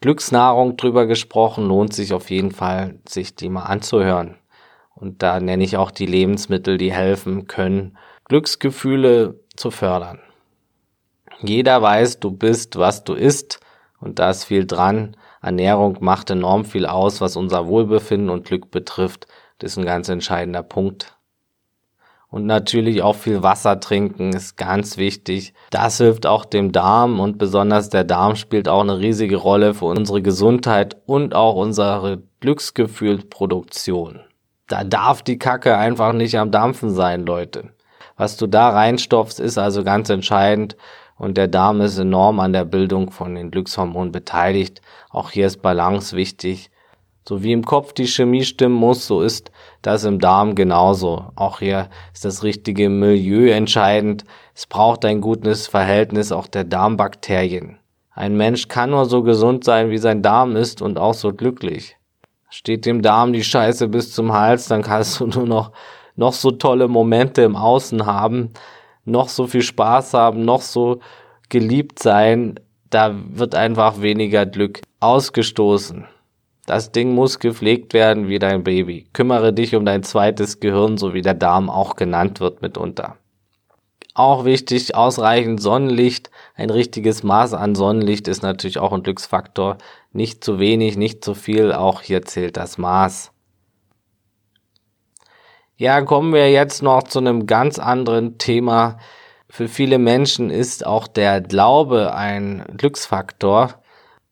Glücksnahrung 0.00 0.76
drüber 0.76 1.06
gesprochen, 1.06 1.66
lohnt 1.66 1.94
sich 1.94 2.12
auf 2.12 2.30
jeden 2.30 2.52
Fall, 2.52 3.00
sich 3.08 3.34
die 3.34 3.48
mal 3.48 3.62
anzuhören. 3.62 4.36
Und 4.94 5.22
da 5.22 5.40
nenne 5.40 5.64
ich 5.64 5.76
auch 5.76 5.90
die 5.90 6.06
Lebensmittel, 6.06 6.76
die 6.76 6.92
helfen 6.92 7.46
können, 7.46 7.96
Glücksgefühle 8.24 9.40
zu 9.56 9.70
fördern. 9.70 10.20
Jeder 11.40 11.80
weiß, 11.80 12.20
du 12.20 12.30
bist, 12.30 12.76
was 12.76 13.04
du 13.04 13.14
isst, 13.14 13.60
und 14.00 14.18
da 14.18 14.30
ist 14.30 14.44
viel 14.44 14.66
dran. 14.66 15.16
Ernährung 15.40 15.98
macht 16.00 16.30
enorm 16.30 16.64
viel 16.64 16.86
aus, 16.86 17.20
was 17.20 17.36
unser 17.36 17.66
Wohlbefinden 17.66 18.30
und 18.30 18.44
Glück 18.44 18.70
betrifft. 18.70 19.26
Das 19.58 19.72
ist 19.72 19.78
ein 19.78 19.84
ganz 19.84 20.08
entscheidender 20.08 20.62
Punkt. 20.62 21.18
Und 22.30 22.44
natürlich 22.44 23.02
auch 23.02 23.16
viel 23.16 23.42
Wasser 23.42 23.80
trinken 23.80 24.34
ist 24.34 24.56
ganz 24.56 24.98
wichtig. 24.98 25.54
Das 25.70 25.96
hilft 25.96 26.26
auch 26.26 26.44
dem 26.44 26.72
Darm 26.72 27.20
und 27.20 27.38
besonders 27.38 27.88
der 27.88 28.04
Darm 28.04 28.36
spielt 28.36 28.68
auch 28.68 28.82
eine 28.82 28.98
riesige 28.98 29.36
Rolle 29.36 29.72
für 29.72 29.86
unsere 29.86 30.20
Gesundheit 30.20 30.98
und 31.06 31.34
auch 31.34 31.54
unsere 31.54 32.22
Glücksgefühlproduktion. 32.40 34.20
Da 34.66 34.84
darf 34.84 35.22
die 35.22 35.38
Kacke 35.38 35.78
einfach 35.78 36.12
nicht 36.12 36.38
am 36.38 36.50
Dampfen 36.50 36.90
sein, 36.90 37.24
Leute. 37.24 37.70
Was 38.18 38.36
du 38.36 38.46
da 38.46 38.70
reinstopfst, 38.70 39.40
ist 39.40 39.56
also 39.56 39.82
ganz 39.82 40.10
entscheidend 40.10 40.76
und 41.18 41.36
der 41.36 41.48
Darm 41.48 41.80
ist 41.80 41.98
enorm 41.98 42.40
an 42.40 42.52
der 42.52 42.64
Bildung 42.64 43.10
von 43.10 43.34
den 43.34 43.50
Glückshormonen 43.50 44.12
beteiligt. 44.12 44.80
Auch 45.10 45.30
hier 45.30 45.46
ist 45.46 45.62
Balance 45.62 46.16
wichtig. 46.16 46.70
So 47.28 47.42
wie 47.42 47.52
im 47.52 47.64
Kopf 47.64 47.92
die 47.92 48.06
Chemie 48.06 48.44
stimmen 48.44 48.76
muss, 48.76 49.06
so 49.06 49.20
ist 49.20 49.50
das 49.82 50.04
im 50.04 50.18
Darm 50.18 50.54
genauso. 50.54 51.26
Auch 51.36 51.58
hier 51.58 51.90
ist 52.14 52.24
das 52.24 52.42
richtige 52.42 52.88
Milieu 52.88 53.50
entscheidend. 53.50 54.24
Es 54.54 54.66
braucht 54.66 55.04
ein 55.04 55.20
gutes 55.20 55.66
Verhältnis 55.66 56.32
auch 56.32 56.46
der 56.46 56.64
Darmbakterien. 56.64 57.78
Ein 58.14 58.36
Mensch 58.36 58.68
kann 58.68 58.90
nur 58.90 59.04
so 59.04 59.22
gesund 59.22 59.62
sein, 59.64 59.90
wie 59.90 59.98
sein 59.98 60.22
Darm 60.22 60.56
ist 60.56 60.80
und 60.80 60.98
auch 60.98 61.14
so 61.14 61.34
glücklich. 61.34 61.96
Steht 62.48 62.86
dem 62.86 63.02
Darm 63.02 63.32
die 63.34 63.44
Scheiße 63.44 63.88
bis 63.88 64.12
zum 64.12 64.32
Hals, 64.32 64.68
dann 64.68 64.82
kannst 64.82 65.20
du 65.20 65.26
nur 65.34 65.46
noch, 65.46 65.72
noch 66.16 66.32
so 66.32 66.50
tolle 66.50 66.88
Momente 66.88 67.42
im 67.42 67.56
Außen 67.56 68.06
haben, 68.06 68.54
noch 69.10 69.28
so 69.28 69.46
viel 69.46 69.62
Spaß 69.62 70.14
haben, 70.14 70.44
noch 70.44 70.62
so 70.62 71.00
geliebt 71.48 71.98
sein. 71.98 72.60
Da 72.90 73.14
wird 73.30 73.54
einfach 73.54 74.00
weniger 74.00 74.46
Glück 74.46 74.80
ausgestoßen. 75.00 76.06
Das 76.66 76.92
Ding 76.92 77.14
muss 77.14 77.38
gepflegt 77.38 77.94
werden 77.94 78.28
wie 78.28 78.38
dein 78.38 78.62
Baby. 78.62 79.06
Kümmere 79.12 79.52
dich 79.52 79.74
um 79.74 79.86
dein 79.86 80.02
zweites 80.02 80.60
Gehirn, 80.60 80.98
so 80.98 81.14
wie 81.14 81.22
der 81.22 81.34
Darm 81.34 81.70
auch 81.70 81.96
genannt 81.96 82.40
wird 82.40 82.60
mitunter. 82.60 83.16
Auch 84.12 84.44
wichtig, 84.44 84.94
ausreichend 84.94 85.62
Sonnenlicht. 85.62 86.30
Ein 86.56 86.70
richtiges 86.70 87.22
Maß 87.22 87.54
an 87.54 87.74
Sonnenlicht 87.74 88.26
ist 88.28 88.42
natürlich 88.42 88.78
auch 88.78 88.92
ein 88.92 89.02
Glücksfaktor. 89.02 89.78
Nicht 90.12 90.42
zu 90.42 90.58
wenig, 90.58 90.96
nicht 90.96 91.24
zu 91.24 91.34
viel, 91.34 91.72
auch 91.72 92.02
hier 92.02 92.22
zählt 92.22 92.56
das 92.56 92.78
Maß. 92.78 93.30
Ja, 95.80 96.02
kommen 96.02 96.32
wir 96.34 96.50
jetzt 96.50 96.82
noch 96.82 97.04
zu 97.04 97.20
einem 97.20 97.46
ganz 97.46 97.78
anderen 97.78 98.36
Thema. 98.36 98.98
Für 99.48 99.68
viele 99.68 99.98
Menschen 99.98 100.50
ist 100.50 100.84
auch 100.84 101.06
der 101.06 101.40
Glaube 101.40 102.12
ein 102.14 102.64
Glücksfaktor. 102.76 103.74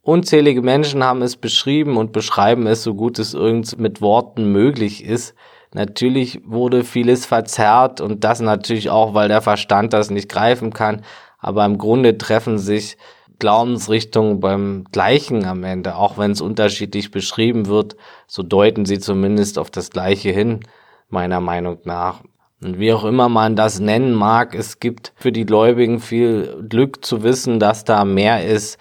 Unzählige 0.02 0.60
Menschen 0.60 1.04
haben 1.04 1.22
es 1.22 1.36
beschrieben 1.36 1.98
und 1.98 2.10
beschreiben 2.10 2.66
es 2.66 2.82
so 2.82 2.94
gut 2.96 3.20
es 3.20 3.32
irgend 3.32 3.78
mit 3.78 4.00
Worten 4.00 4.50
möglich 4.50 5.04
ist. 5.04 5.36
Natürlich 5.72 6.40
wurde 6.44 6.82
vieles 6.82 7.26
verzerrt 7.26 8.00
und 8.00 8.24
das 8.24 8.40
natürlich 8.40 8.90
auch, 8.90 9.14
weil 9.14 9.28
der 9.28 9.40
Verstand 9.40 9.92
das 9.92 10.10
nicht 10.10 10.28
greifen 10.28 10.72
kann. 10.72 11.04
Aber 11.38 11.64
im 11.64 11.78
Grunde 11.78 12.18
treffen 12.18 12.58
sich 12.58 12.96
Glaubensrichtungen 13.38 14.40
beim 14.40 14.82
gleichen 14.90 15.44
am 15.44 15.62
Ende. 15.62 15.94
Auch 15.94 16.18
wenn 16.18 16.32
es 16.32 16.40
unterschiedlich 16.40 17.12
beschrieben 17.12 17.66
wird, 17.66 17.94
so 18.26 18.42
deuten 18.42 18.84
sie 18.84 18.98
zumindest 18.98 19.60
auf 19.60 19.70
das 19.70 19.90
Gleiche 19.90 20.30
hin, 20.30 20.64
meiner 21.08 21.40
Meinung 21.40 21.78
nach. 21.84 22.22
Und 22.62 22.78
wie 22.78 22.92
auch 22.92 23.04
immer 23.04 23.28
man 23.28 23.54
das 23.54 23.80
nennen 23.80 24.14
mag, 24.14 24.54
es 24.54 24.80
gibt 24.80 25.12
für 25.16 25.32
die 25.32 25.44
Gläubigen 25.44 26.00
viel 26.00 26.64
Glück 26.68 27.04
zu 27.04 27.22
wissen, 27.22 27.60
dass 27.60 27.84
da 27.84 28.04
mehr 28.04 28.44
ist, 28.44 28.78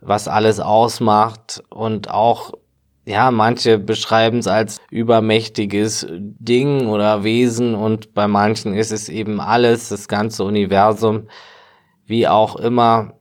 was 0.00 0.28
alles 0.28 0.60
ausmacht 0.60 1.62
und 1.68 2.10
auch 2.10 2.52
ja, 3.06 3.30
manche 3.30 3.78
beschreiben 3.78 4.38
es 4.38 4.46
als 4.46 4.80
übermächtiges 4.90 6.06
Ding 6.10 6.86
oder 6.88 7.24
Wesen 7.24 7.74
und 7.74 8.14
bei 8.14 8.28
manchen 8.28 8.74
ist 8.74 8.92
es 8.92 9.08
eben 9.08 9.40
alles, 9.40 9.88
das 9.88 10.06
ganze 10.06 10.44
Universum, 10.44 11.28
wie 12.06 12.28
auch 12.28 12.56
immer. 12.56 13.14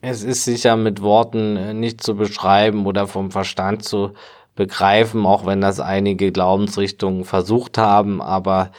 Es 0.00 0.22
ist 0.22 0.44
sicher 0.44 0.76
mit 0.76 1.00
Worten 1.00 1.56
äh, 1.56 1.72
nicht 1.72 2.02
zu 2.02 2.16
beschreiben 2.16 2.84
oder 2.84 3.06
vom 3.06 3.30
Verstand 3.30 3.84
zu 3.84 4.12
begreifen, 4.54 5.26
auch 5.26 5.46
wenn 5.46 5.60
das 5.60 5.80
einige 5.80 6.32
Glaubensrichtungen 6.32 7.24
versucht 7.24 7.78
haben, 7.78 8.22
aber 8.22 8.70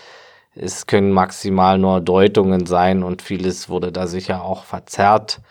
es 0.56 0.88
können 0.88 1.12
maximal 1.12 1.78
nur 1.78 2.00
Deutungen 2.02 2.66
sein 2.66 3.04
und 3.04 3.22
vieles 3.22 3.70
wurde 3.70 3.92
da 3.92 4.08
sicher 4.08 4.44
auch 4.44 4.64
verzerrt. 4.64 5.42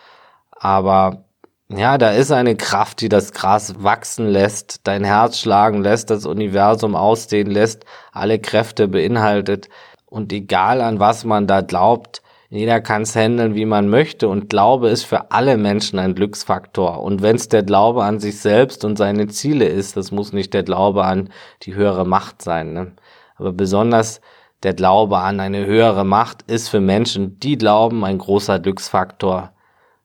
Aber 0.50 1.24
ja, 1.68 1.98
da 1.98 2.10
ist 2.10 2.30
eine 2.30 2.56
Kraft, 2.56 3.00
die 3.00 3.08
das 3.08 3.32
Gras 3.32 3.82
wachsen 3.82 4.26
lässt, 4.26 4.80
dein 4.84 5.04
Herz 5.04 5.38
schlagen 5.38 5.82
lässt, 5.82 6.10
das 6.10 6.26
Universum 6.26 6.94
ausdehnen 6.94 7.52
lässt, 7.52 7.84
alle 8.12 8.38
Kräfte 8.38 8.88
beinhaltet. 8.88 9.68
Und 10.06 10.32
egal 10.32 10.80
an 10.80 11.00
was 11.00 11.24
man 11.24 11.46
da 11.46 11.60
glaubt, 11.60 12.22
jeder 12.54 12.80
kann 12.80 13.02
es 13.02 13.16
handeln, 13.16 13.54
wie 13.54 13.64
man 13.64 13.88
möchte. 13.88 14.28
Und 14.28 14.48
Glaube 14.48 14.88
ist 14.88 15.04
für 15.04 15.30
alle 15.30 15.56
Menschen 15.56 15.98
ein 15.98 16.14
Glücksfaktor. 16.14 17.02
Und 17.02 17.22
wenn 17.22 17.36
es 17.36 17.48
der 17.48 17.62
Glaube 17.62 18.04
an 18.04 18.20
sich 18.20 18.38
selbst 18.40 18.84
und 18.84 18.96
seine 18.96 19.28
Ziele 19.28 19.66
ist, 19.66 19.96
das 19.96 20.12
muss 20.12 20.32
nicht 20.32 20.54
der 20.54 20.62
Glaube 20.62 21.04
an 21.04 21.30
die 21.62 21.74
höhere 21.74 22.06
Macht 22.06 22.42
sein. 22.42 22.72
Ne? 22.72 22.92
Aber 23.36 23.52
besonders 23.52 24.20
der 24.62 24.74
Glaube 24.74 25.18
an 25.18 25.40
eine 25.40 25.66
höhere 25.66 26.04
Macht 26.04 26.42
ist 26.42 26.68
für 26.68 26.80
Menschen, 26.80 27.38
die 27.40 27.58
glauben, 27.58 28.04
ein 28.04 28.18
großer 28.18 28.58
Glücksfaktor. 28.60 29.50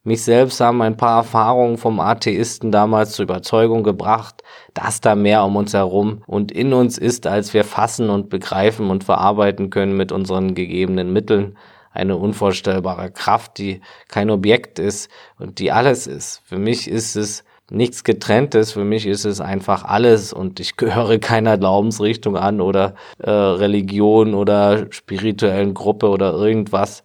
Mich 0.04 0.24
selbst 0.24 0.60
haben 0.60 0.82
ein 0.82 0.98
paar 0.98 1.18
Erfahrungen 1.18 1.78
vom 1.78 2.00
Atheisten 2.00 2.72
damals 2.72 3.12
zur 3.12 3.24
Überzeugung 3.24 3.84
gebracht, 3.84 4.44
dass 4.74 5.02
da 5.02 5.14
mehr 5.14 5.44
um 5.44 5.56
uns 5.56 5.74
herum 5.74 6.24
und 6.26 6.52
in 6.52 6.74
uns 6.74 6.98
ist, 6.98 7.28
als 7.28 7.54
wir 7.54 7.64
fassen 7.64 8.10
und 8.10 8.30
begreifen 8.30 8.90
und 8.90 9.04
verarbeiten 9.04 9.70
können 9.70 9.96
mit 9.96 10.12
unseren 10.12 10.56
gegebenen 10.56 11.14
Mitteln. 11.14 11.58
Eine 11.92 12.18
unvorstellbare 12.18 13.12
Kraft, 13.12 13.58
die 13.58 13.82
kein 14.08 14.30
Objekt 14.30 14.80
ist 14.80 15.10
und 15.38 15.60
die 15.60 15.72
alles 15.72 16.08
ist. 16.08 16.42
Für 16.46 16.58
mich 16.58 16.88
ist 16.88 17.16
es 17.16 17.44
nichts 17.72 18.04
getrenntes, 18.04 18.72
für 18.72 18.84
mich 18.84 19.06
ist 19.06 19.26
es 19.26 19.42
einfach 19.42 19.84
alles 19.84 20.34
und 20.34 20.60
ich 20.60 20.78
gehöre 20.78 21.20
keiner 21.20 21.58
Glaubensrichtung 21.58 22.36
an 22.36 22.62
oder 22.62 22.96
äh, 23.20 23.30
Religion 23.30 24.34
oder 24.34 24.92
spirituellen 24.92 25.74
Gruppe 25.74 26.10
oder 26.10 26.34
irgendwas. 26.34 27.04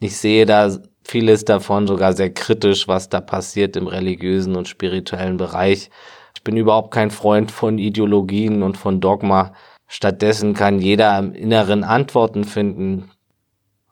Ich 0.00 0.16
sehe 0.16 0.46
da 0.46 0.70
vieles 1.04 1.44
davon 1.44 1.86
sogar 1.86 2.12
sehr 2.12 2.32
kritisch, 2.32 2.88
was 2.88 3.08
da 3.08 3.20
passiert 3.20 3.76
im 3.76 3.86
religiösen 3.86 4.56
und 4.56 4.68
spirituellen 4.68 5.36
Bereich. 5.36 5.90
Ich 6.34 6.42
bin 6.42 6.56
überhaupt 6.56 6.92
kein 6.92 7.12
Freund 7.12 7.52
von 7.52 7.78
Ideologien 7.78 8.64
und 8.64 8.76
von 8.76 9.00
Dogma. 9.00 9.52
Stattdessen 9.86 10.54
kann 10.54 10.80
jeder 10.80 11.16
im 11.18 11.34
Inneren 11.34 11.84
Antworten 11.84 12.42
finden. 12.42 13.11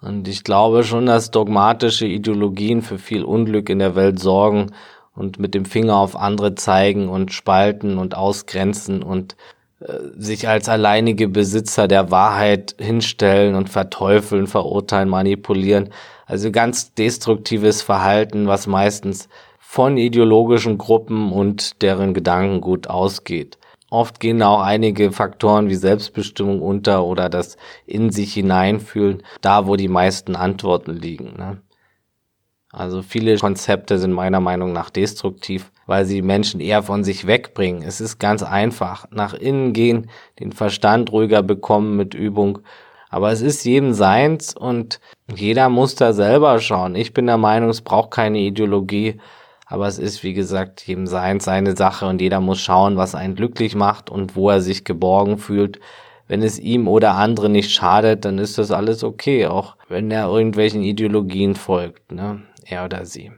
Und 0.01 0.29
ich 0.29 0.45
glaube 0.45 0.83
schon, 0.83 1.07
dass 1.07 1.31
dogmatische 1.31 2.07
Ideologien 2.07 2.83
für 2.83 2.99
viel 2.99 3.23
Unglück 3.23 3.69
in 3.69 3.79
der 3.79 3.97
Welt 3.97 4.19
sorgen 4.19 4.73
und 5.15 5.39
mit 5.39 5.55
dem 5.55 5.67
Finger 5.67 5.97
auf 5.97 6.17
andere 6.17 6.55
zeigen 6.55 7.09
und 7.09 7.33
spalten 7.33 7.99
und 7.99 8.17
ausgrenzen 8.17 9.03
und 9.03 9.37
äh, 9.81 9.93
sich 10.17 10.49
als 10.49 10.69
alleinige 10.69 11.29
Besitzer 11.29 11.87
der 11.87 12.11
Wahrheit 12.11 12.75
hinstellen 12.79 13.55
und 13.55 13.69
verteufeln, 13.69 14.47
verurteilen, 14.47 15.09
manipulieren. 15.09 15.91
Also 16.25 16.51
ganz 16.51 16.95
destruktives 16.95 17.83
Verhalten, 17.83 18.47
was 18.47 18.67
meistens 18.67 19.29
von 19.59 19.99
ideologischen 19.99 20.79
Gruppen 20.79 21.31
und 21.33 21.83
deren 21.83 22.15
Gedanken 22.15 22.61
gut 22.61 22.89
ausgeht. 22.89 23.59
Oft 23.91 24.21
gehen 24.21 24.43
auch 24.43 24.63
einige 24.63 25.13
Faktoren 25.13 25.69
wie 25.69 25.75
Selbstbestimmung 25.75 26.63
unter 26.63 27.05
oder 27.05 27.29
das 27.29 27.57
in 27.87 28.11
sich 28.11 28.35
hineinfühlen, 28.35 29.23
da 29.41 29.67
wo 29.67 29.77
die 29.77 29.89
meisten 29.89 30.37
Antworten 30.37 30.93
liegen. 30.93 31.35
Ne? 31.37 31.61
Also 32.73 33.03
viele 33.03 33.37
Konzepte 33.37 33.99
sind 33.99 34.13
meiner 34.13 34.41
Meinung 34.41 34.73
nach 34.73 34.91
destruktiv, 34.91 35.73
weil 35.87 36.05
sie 36.05 36.23
Menschen 36.23 36.61
eher 36.61 36.85
von 36.85 37.03
sich 37.03 37.27
wegbringen. 37.27 37.83
Es 37.83 38.01
ist 38.01 38.19
ganz 38.19 38.45
einfach. 38.45 39.07
Nach 39.11 39.35
innen 39.35 39.73
gehen, 39.73 40.09
den 40.39 40.53
Verstand 40.53 41.11
ruhiger 41.11 41.43
bekommen 41.43 41.97
mit 41.97 42.15
Übung 42.15 42.61
aber 43.11 43.33
es 43.33 43.43
ist 43.43 43.65
jedem 43.65 43.93
seins 43.93 44.55
und 44.57 45.01
jeder 45.35 45.69
muss 45.69 45.97
da 45.97 46.13
selber 46.13 46.61
schauen. 46.61 46.95
Ich 46.95 47.13
bin 47.13 47.27
der 47.27 47.39
Meinung, 47.39 47.69
es 47.69 47.83
braucht 47.83 48.13
keine 48.13 48.39
Ideologie, 48.39 49.21
aber 49.71 49.87
es 49.87 50.01
ist, 50.01 50.25
wie 50.25 50.35
gesagt, 50.35 50.85
jedem 50.89 51.07
seins 51.07 51.45
seine 51.45 51.77
Sache 51.77 52.07
und 52.07 52.21
jeder 52.21 52.41
muss 52.41 52.61
schauen, 52.61 52.97
was 52.97 53.15
einen 53.15 53.37
glücklich 53.37 53.77
macht 53.77 54.11
und 54.11 54.35
wo 54.35 54.51
er 54.51 54.61
sich 54.61 54.85
geborgen 54.85 55.39
fühlt. 55.39 55.79
Wenn 56.27 56.43
es 56.43 56.59
ihm 56.59 56.89
oder 56.89 57.15
anderen 57.15 57.53
nicht 57.53 57.71
schadet, 57.71 58.25
dann 58.25 58.39
ist 58.39 58.59
das 58.59 58.73
alles 58.73 59.05
okay, 59.05 59.47
auch 59.47 59.77
wenn 59.89 60.11
er 60.11 60.27
irgendwelchen 60.27 60.83
Ideologien 60.83 61.55
folgt, 61.55 62.11
ne? 62.11 62.43
er 62.65 62.85
oder 62.85 63.07
sie. 63.07 63.31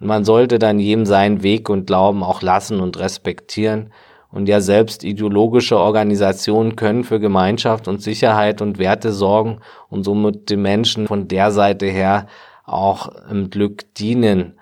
Und 0.00 0.08
man 0.08 0.24
sollte 0.24 0.58
dann 0.58 0.80
jedem 0.80 1.06
seinen 1.06 1.44
Weg 1.44 1.70
und 1.70 1.86
Glauben 1.86 2.24
auch 2.24 2.42
lassen 2.42 2.80
und 2.80 2.98
respektieren 2.98 3.92
und 4.32 4.48
ja 4.48 4.60
selbst 4.60 5.04
ideologische 5.04 5.78
Organisationen 5.78 6.74
können 6.74 7.04
für 7.04 7.20
Gemeinschaft 7.20 7.86
und 7.86 8.02
Sicherheit 8.02 8.60
und 8.60 8.78
Werte 8.78 9.12
sorgen 9.12 9.60
und 9.88 10.02
somit 10.02 10.50
den 10.50 10.62
Menschen 10.62 11.06
von 11.06 11.28
der 11.28 11.52
Seite 11.52 11.86
her 11.86 12.26
auch 12.64 13.10
im 13.30 13.48
Glück 13.48 13.94
dienen. 13.94 14.58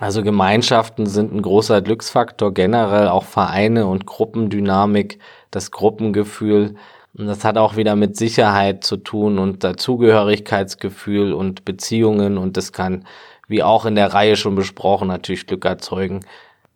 Also 0.00 0.22
Gemeinschaften 0.22 1.06
sind 1.06 1.34
ein 1.34 1.42
großer 1.42 1.82
Glücksfaktor, 1.82 2.52
generell 2.54 3.08
auch 3.08 3.24
Vereine 3.24 3.86
und 3.86 4.06
Gruppendynamik, 4.06 5.18
das 5.50 5.70
Gruppengefühl. 5.70 6.76
Und 7.14 7.26
das 7.26 7.44
hat 7.44 7.58
auch 7.58 7.76
wieder 7.76 7.94
mit 7.94 8.16
Sicherheit 8.16 8.84
zu 8.84 8.96
tun 8.96 9.38
und 9.38 9.62
Dazugehörigkeitsgefühl 9.64 11.34
und 11.34 11.64
Beziehungen 11.66 12.38
und 12.38 12.56
das 12.56 12.72
kann, 12.72 13.04
wie 13.48 13.62
auch 13.62 13.84
in 13.84 13.96
der 13.96 14.14
Reihe 14.14 14.36
schon 14.36 14.54
besprochen, 14.54 15.08
natürlich 15.08 15.46
Glück 15.46 15.66
erzeugen. 15.66 16.20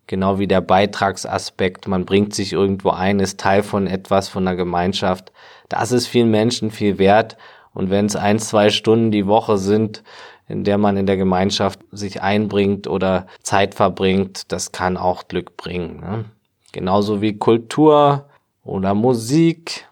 Genau 0.07 0.39
wie 0.39 0.47
der 0.47 0.61
Beitragsaspekt. 0.61 1.89
Man 1.89 2.05
bringt 2.05 2.35
sich 2.35 2.53
irgendwo 2.53 2.91
ein, 2.91 3.19
ist 3.19 3.41
Teil 3.41 3.63
von 3.63 3.87
etwas, 3.87 4.29
von 4.29 4.47
einer 4.47 4.57
Gemeinschaft. 4.57 5.33
Das 5.69 5.91
ist 5.91 6.07
vielen 6.07 6.31
Menschen 6.31 6.71
viel 6.71 6.99
wert. 6.99 7.39
Und 7.73 7.91
wenn 7.91 8.07
es 8.07 8.15
ein, 8.15 8.39
zwei 8.39 8.71
Stunden 8.71 9.11
die 9.11 9.27
Woche 9.27 9.59
sind, 9.59 10.03
in 10.49 10.65
der 10.65 10.79
man 10.79 10.97
in 10.97 11.07
der 11.07 11.17
Gemeinschaft 11.17 11.81
sich 11.91 12.23
einbringt 12.23 12.87
oder 12.87 13.27
Zeit 13.43 13.75
verbringt, 13.75 14.53
das 14.53 14.73
kann 14.73 14.97
auch 14.97 15.29
Glück 15.29 15.57
bringen. 15.57 16.01
Ne? 16.01 16.25
Genauso 16.73 17.21
wie 17.21 17.39
Kultur 17.39 18.27
oder 18.63 18.95
Musik. 18.95 19.87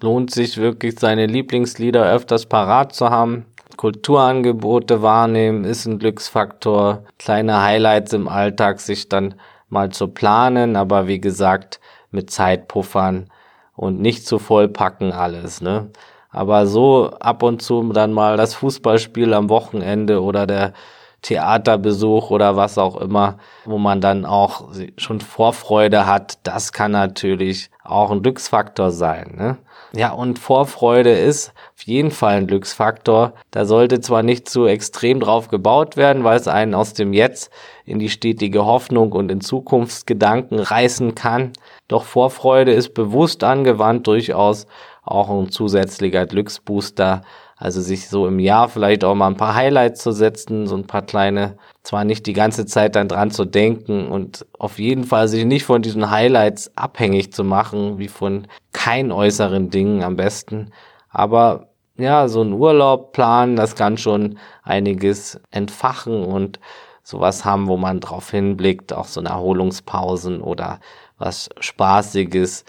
Lohnt 0.00 0.30
sich 0.30 0.58
wirklich, 0.58 0.98
seine 0.98 1.26
Lieblingslieder 1.26 2.04
öfters 2.04 2.46
parat 2.46 2.94
zu 2.94 3.08
haben. 3.08 3.46
Kulturangebote 3.76 5.02
wahrnehmen 5.02 5.64
ist 5.64 5.86
ein 5.86 5.98
Glücksfaktor. 5.98 7.04
Kleine 7.18 7.62
Highlights 7.62 8.12
im 8.12 8.28
Alltag 8.28 8.80
sich 8.80 9.08
dann 9.08 9.34
mal 9.68 9.90
zu 9.90 10.08
planen, 10.08 10.76
aber 10.76 11.06
wie 11.06 11.20
gesagt, 11.20 11.80
mit 12.10 12.30
Zeitpuffern 12.30 13.30
und 13.74 14.00
nicht 14.00 14.26
zu 14.26 14.38
vollpacken 14.38 15.12
alles, 15.12 15.60
ne? 15.60 15.90
Aber 16.36 16.66
so 16.66 17.12
ab 17.18 17.42
und 17.42 17.62
zu 17.62 17.82
dann 17.94 18.12
mal 18.12 18.36
das 18.36 18.52
Fußballspiel 18.56 19.32
am 19.32 19.48
Wochenende 19.48 20.22
oder 20.22 20.46
der 20.46 20.74
Theaterbesuch 21.22 22.30
oder 22.30 22.56
was 22.56 22.76
auch 22.76 23.00
immer, 23.00 23.38
wo 23.64 23.78
man 23.78 24.02
dann 24.02 24.26
auch 24.26 24.68
schon 24.98 25.20
Vorfreude 25.20 26.06
hat, 26.06 26.38
das 26.42 26.74
kann 26.74 26.92
natürlich 26.92 27.70
auch 27.84 28.10
ein 28.10 28.22
Glücksfaktor 28.22 28.90
sein. 28.90 29.34
Ne? 29.34 29.56
Ja, 29.94 30.12
und 30.12 30.38
Vorfreude 30.38 31.10
ist 31.10 31.54
auf 31.74 31.82
jeden 31.84 32.10
Fall 32.10 32.34
ein 32.34 32.46
Glücksfaktor. 32.46 33.32
Da 33.50 33.64
sollte 33.64 34.00
zwar 34.00 34.22
nicht 34.22 34.46
zu 34.46 34.66
extrem 34.66 35.20
drauf 35.20 35.48
gebaut 35.48 35.96
werden, 35.96 36.22
weil 36.22 36.36
es 36.36 36.48
einen 36.48 36.74
aus 36.74 36.92
dem 36.92 37.14
Jetzt 37.14 37.50
in 37.86 37.98
die 37.98 38.10
stetige 38.10 38.66
Hoffnung 38.66 39.12
und 39.12 39.32
in 39.32 39.40
Zukunftsgedanken 39.40 40.58
reißen 40.58 41.14
kann. 41.14 41.54
Doch 41.88 42.04
Vorfreude 42.04 42.72
ist 42.72 42.92
bewusst 42.92 43.42
angewandt 43.42 44.06
durchaus 44.06 44.66
auch 45.06 45.30
ein 45.30 45.50
zusätzlicher 45.50 46.26
Glücksbooster 46.26 47.22
also 47.58 47.80
sich 47.80 48.08
so 48.08 48.26
im 48.26 48.38
Jahr 48.38 48.68
vielleicht 48.68 49.02
auch 49.02 49.14
mal 49.14 49.28
ein 49.28 49.36
paar 49.36 49.54
Highlights 49.54 50.02
zu 50.02 50.12
setzen, 50.12 50.66
so 50.66 50.76
ein 50.76 50.86
paar 50.86 51.02
kleine, 51.02 51.56
zwar 51.82 52.04
nicht 52.04 52.26
die 52.26 52.34
ganze 52.34 52.66
Zeit 52.66 52.96
dann 52.96 53.08
dran 53.08 53.30
zu 53.30 53.46
denken 53.46 54.08
und 54.08 54.44
auf 54.58 54.78
jeden 54.78 55.04
Fall 55.04 55.26
sich 55.28 55.46
nicht 55.46 55.64
von 55.64 55.80
diesen 55.80 56.10
Highlights 56.10 56.76
abhängig 56.76 57.32
zu 57.32 57.44
machen, 57.44 57.98
wie 57.98 58.08
von 58.08 58.46
kein 58.72 59.10
äußeren 59.10 59.70
Dingen 59.70 60.02
am 60.02 60.16
besten. 60.16 60.70
Aber 61.08 61.68
ja, 61.96 62.28
so 62.28 62.42
ein 62.42 62.52
Urlaub 62.52 63.12
planen, 63.12 63.56
das 63.56 63.74
kann 63.74 63.96
schon 63.96 64.38
einiges 64.62 65.40
entfachen 65.50 66.24
und 66.24 66.60
sowas 67.02 67.46
haben, 67.46 67.68
wo 67.68 67.78
man 67.78 68.00
drauf 68.00 68.30
hinblickt, 68.32 68.92
auch 68.92 69.06
so 69.06 69.20
eine 69.20 69.30
Erholungspausen 69.30 70.42
oder 70.42 70.80
was 71.16 71.48
Spaßiges. 71.58 72.66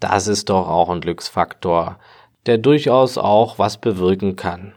Das 0.00 0.28
ist 0.28 0.48
doch 0.48 0.68
auch 0.68 0.90
ein 0.90 1.00
Glücksfaktor 1.00 1.98
der 2.48 2.56
durchaus 2.56 3.18
auch 3.18 3.58
was 3.58 3.76
bewirken 3.76 4.34
kann. 4.34 4.72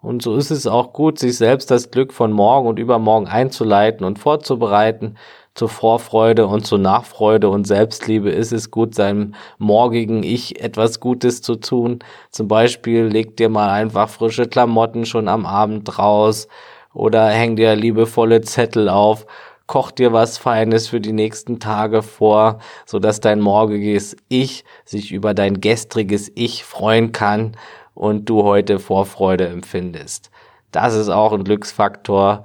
Und 0.00 0.22
so 0.22 0.34
ist 0.36 0.50
es 0.50 0.66
auch 0.66 0.94
gut, 0.94 1.18
sich 1.18 1.36
selbst 1.36 1.70
das 1.70 1.90
Glück 1.90 2.12
von 2.12 2.32
morgen 2.32 2.66
und 2.66 2.78
übermorgen 2.78 3.26
einzuleiten 3.26 4.04
und 4.04 4.18
vorzubereiten. 4.18 5.16
Zur 5.54 5.68
Vorfreude 5.68 6.46
und 6.46 6.66
zur 6.66 6.78
Nachfreude 6.78 7.48
und 7.48 7.66
Selbstliebe 7.66 8.30
ist 8.30 8.52
es 8.52 8.70
gut, 8.70 8.94
seinem 8.94 9.34
morgigen 9.58 10.22
Ich 10.22 10.62
etwas 10.62 11.00
Gutes 11.00 11.42
zu 11.42 11.56
tun. 11.56 11.98
Zum 12.30 12.48
Beispiel 12.48 13.04
leg 13.04 13.36
dir 13.36 13.50
mal 13.50 13.70
einfach 13.70 14.08
frische 14.08 14.46
Klamotten 14.46 15.04
schon 15.04 15.28
am 15.28 15.44
Abend 15.44 15.98
raus 15.98 16.48
oder 16.94 17.28
häng 17.28 17.56
dir 17.56 17.74
liebevolle 17.74 18.40
Zettel 18.40 18.88
auf 18.88 19.26
koch 19.66 19.90
dir 19.90 20.12
was 20.12 20.38
Feines 20.38 20.88
für 20.88 21.00
die 21.00 21.12
nächsten 21.12 21.60
Tage 21.60 22.02
vor, 22.02 22.60
so 22.84 22.98
dass 22.98 23.20
dein 23.20 23.40
morgiges 23.40 24.16
Ich 24.28 24.64
sich 24.84 25.12
über 25.12 25.34
dein 25.34 25.60
gestriges 25.60 26.30
Ich 26.34 26.64
freuen 26.64 27.12
kann 27.12 27.56
und 27.94 28.28
du 28.28 28.42
heute 28.42 28.78
Vorfreude 28.78 29.48
empfindest. 29.48 30.30
Das 30.70 30.94
ist 30.94 31.08
auch 31.08 31.32
ein 31.32 31.44
Glücksfaktor 31.44 32.44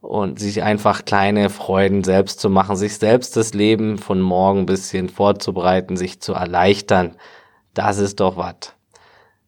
und 0.00 0.38
sich 0.38 0.62
einfach 0.62 1.04
kleine 1.04 1.50
Freuden 1.50 2.04
selbst 2.04 2.40
zu 2.40 2.48
machen, 2.48 2.76
sich 2.76 2.98
selbst 2.98 3.36
das 3.36 3.54
Leben 3.54 3.98
von 3.98 4.20
morgen 4.20 4.60
ein 4.60 4.66
bisschen 4.66 5.08
vorzubereiten, 5.08 5.96
sich 5.96 6.20
zu 6.20 6.32
erleichtern. 6.32 7.16
Das 7.74 7.98
ist 7.98 8.20
doch 8.20 8.36
was. 8.36 8.75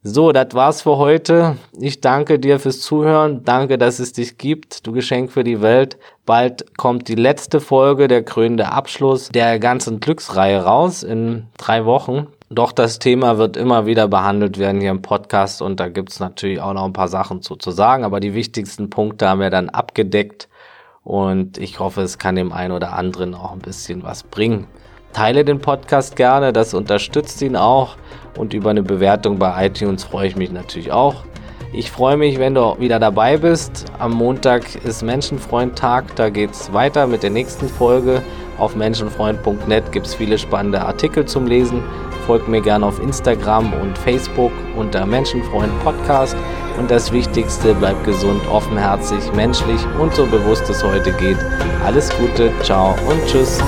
So, 0.05 0.31
das 0.31 0.55
war's 0.55 0.83
für 0.83 0.97
heute. 0.97 1.57
Ich 1.77 2.01
danke 2.01 2.39
dir 2.39 2.61
fürs 2.61 2.81
Zuhören. 2.81 3.43
Danke, 3.43 3.79
dass 3.79 3.99
es 3.99 4.13
dich 4.13 4.39
gibt. 4.39 4.87
Du 4.87 4.93
Geschenk 4.93 5.33
für 5.33 5.43
die 5.43 5.61
Welt. 5.61 5.99
Bald 6.25 6.77
kommt 6.77 7.09
die 7.09 7.17
letzte 7.17 7.59
Folge, 7.59 8.07
der 8.07 8.23
krönende 8.23 8.71
Abschluss 8.71 9.29
der 9.31 9.59
ganzen 9.59 9.99
Glücksreihe 9.99 10.63
raus 10.63 11.03
in 11.03 11.49
drei 11.57 11.85
Wochen. 11.85 12.29
Doch 12.49 12.71
das 12.71 13.01
Thema 13.01 13.39
wird 13.39 13.57
immer 13.57 13.87
wieder 13.87 14.07
behandelt 14.07 14.57
werden 14.57 14.81
hier 14.81 14.93
im 14.93 15.03
Podcast 15.03 15.61
und 15.61 15.81
da 15.81 15.89
gibt's 15.89 16.21
natürlich 16.21 16.61
auch 16.61 16.75
noch 16.75 16.85
ein 16.85 16.93
paar 16.93 17.09
Sachen 17.09 17.43
zu, 17.43 17.57
zu 17.57 17.73
sagen, 17.73 18.05
aber 18.05 18.21
die 18.21 18.35
wichtigsten 18.35 18.91
Punkte 18.91 19.29
haben 19.29 19.41
wir 19.41 19.51
dann 19.51 19.69
abgedeckt 19.69 20.49
und 21.03 21.59
ich 21.59 21.81
hoffe, 21.81 22.03
es 22.03 22.19
kann 22.19 22.37
dem 22.37 22.53
einen 22.53 22.73
oder 22.73 22.93
anderen 22.93 23.35
auch 23.35 23.53
ein 23.53 23.59
bisschen 23.59 24.05
was 24.05 24.23
bringen. 24.23 24.69
Teile 25.13 25.45
den 25.45 25.61
Podcast 25.61 26.17
gerne, 26.17 26.53
das 26.53 26.75
unterstützt 26.75 27.43
ihn 27.43 27.57
auch 27.57 27.97
und 28.37 28.55
über 28.55 28.71
eine 28.71 28.83
Bewertung 28.83 29.39
bei 29.39 29.67
iTunes 29.67 30.05
freue 30.05 30.29
ich 30.29 30.37
mich 30.37 30.51
natürlich 30.51 30.93
auch. 30.93 31.25
Ich 31.73 31.91
freue 31.91 32.17
mich, 32.17 32.39
wenn 32.39 32.55
du 32.55 32.77
wieder 32.79 32.99
dabei 32.99 33.37
bist. 33.37 33.85
Am 33.99 34.13
Montag 34.13 34.75
ist 34.85 35.03
Menschenfreund-Tag, 35.03 36.17
da 36.17 36.31
geht 36.31 36.53
es 36.53 36.73
weiter 36.73 37.07
mit 37.07 37.23
der 37.23 37.31
nächsten 37.31 37.69
Folge. 37.69 38.23
Auf 38.59 38.75
menschenfreund.net 38.75 39.93
gibt 39.93 40.07
es 40.07 40.15
viele 40.15 40.39
spannende 40.39 40.81
Artikel 40.81 41.27
zum 41.27 41.47
Lesen. 41.47 41.83
Folgt 42.27 42.49
mir 42.49 42.61
gerne 42.61 42.87
auf 42.87 43.01
Instagram 43.03 43.73
und 43.75 43.97
Facebook 43.99 44.53
unter 44.77 45.07
Menschenfreund 45.07 45.73
Podcast. 45.83 46.37
Und 46.79 46.91
das 46.91 47.13
Wichtigste, 47.13 47.75
bleibt 47.75 48.05
gesund, 48.05 48.41
offenherzig, 48.51 49.33
menschlich 49.35 49.81
und 49.99 50.15
so 50.15 50.27
bewusst 50.27 50.69
es 50.71 50.83
heute 50.83 51.13
geht. 51.13 51.39
Alles 51.85 52.11
Gute, 52.19 52.53
ciao 52.63 52.95
und 53.09 53.27
tschüss. 53.27 53.61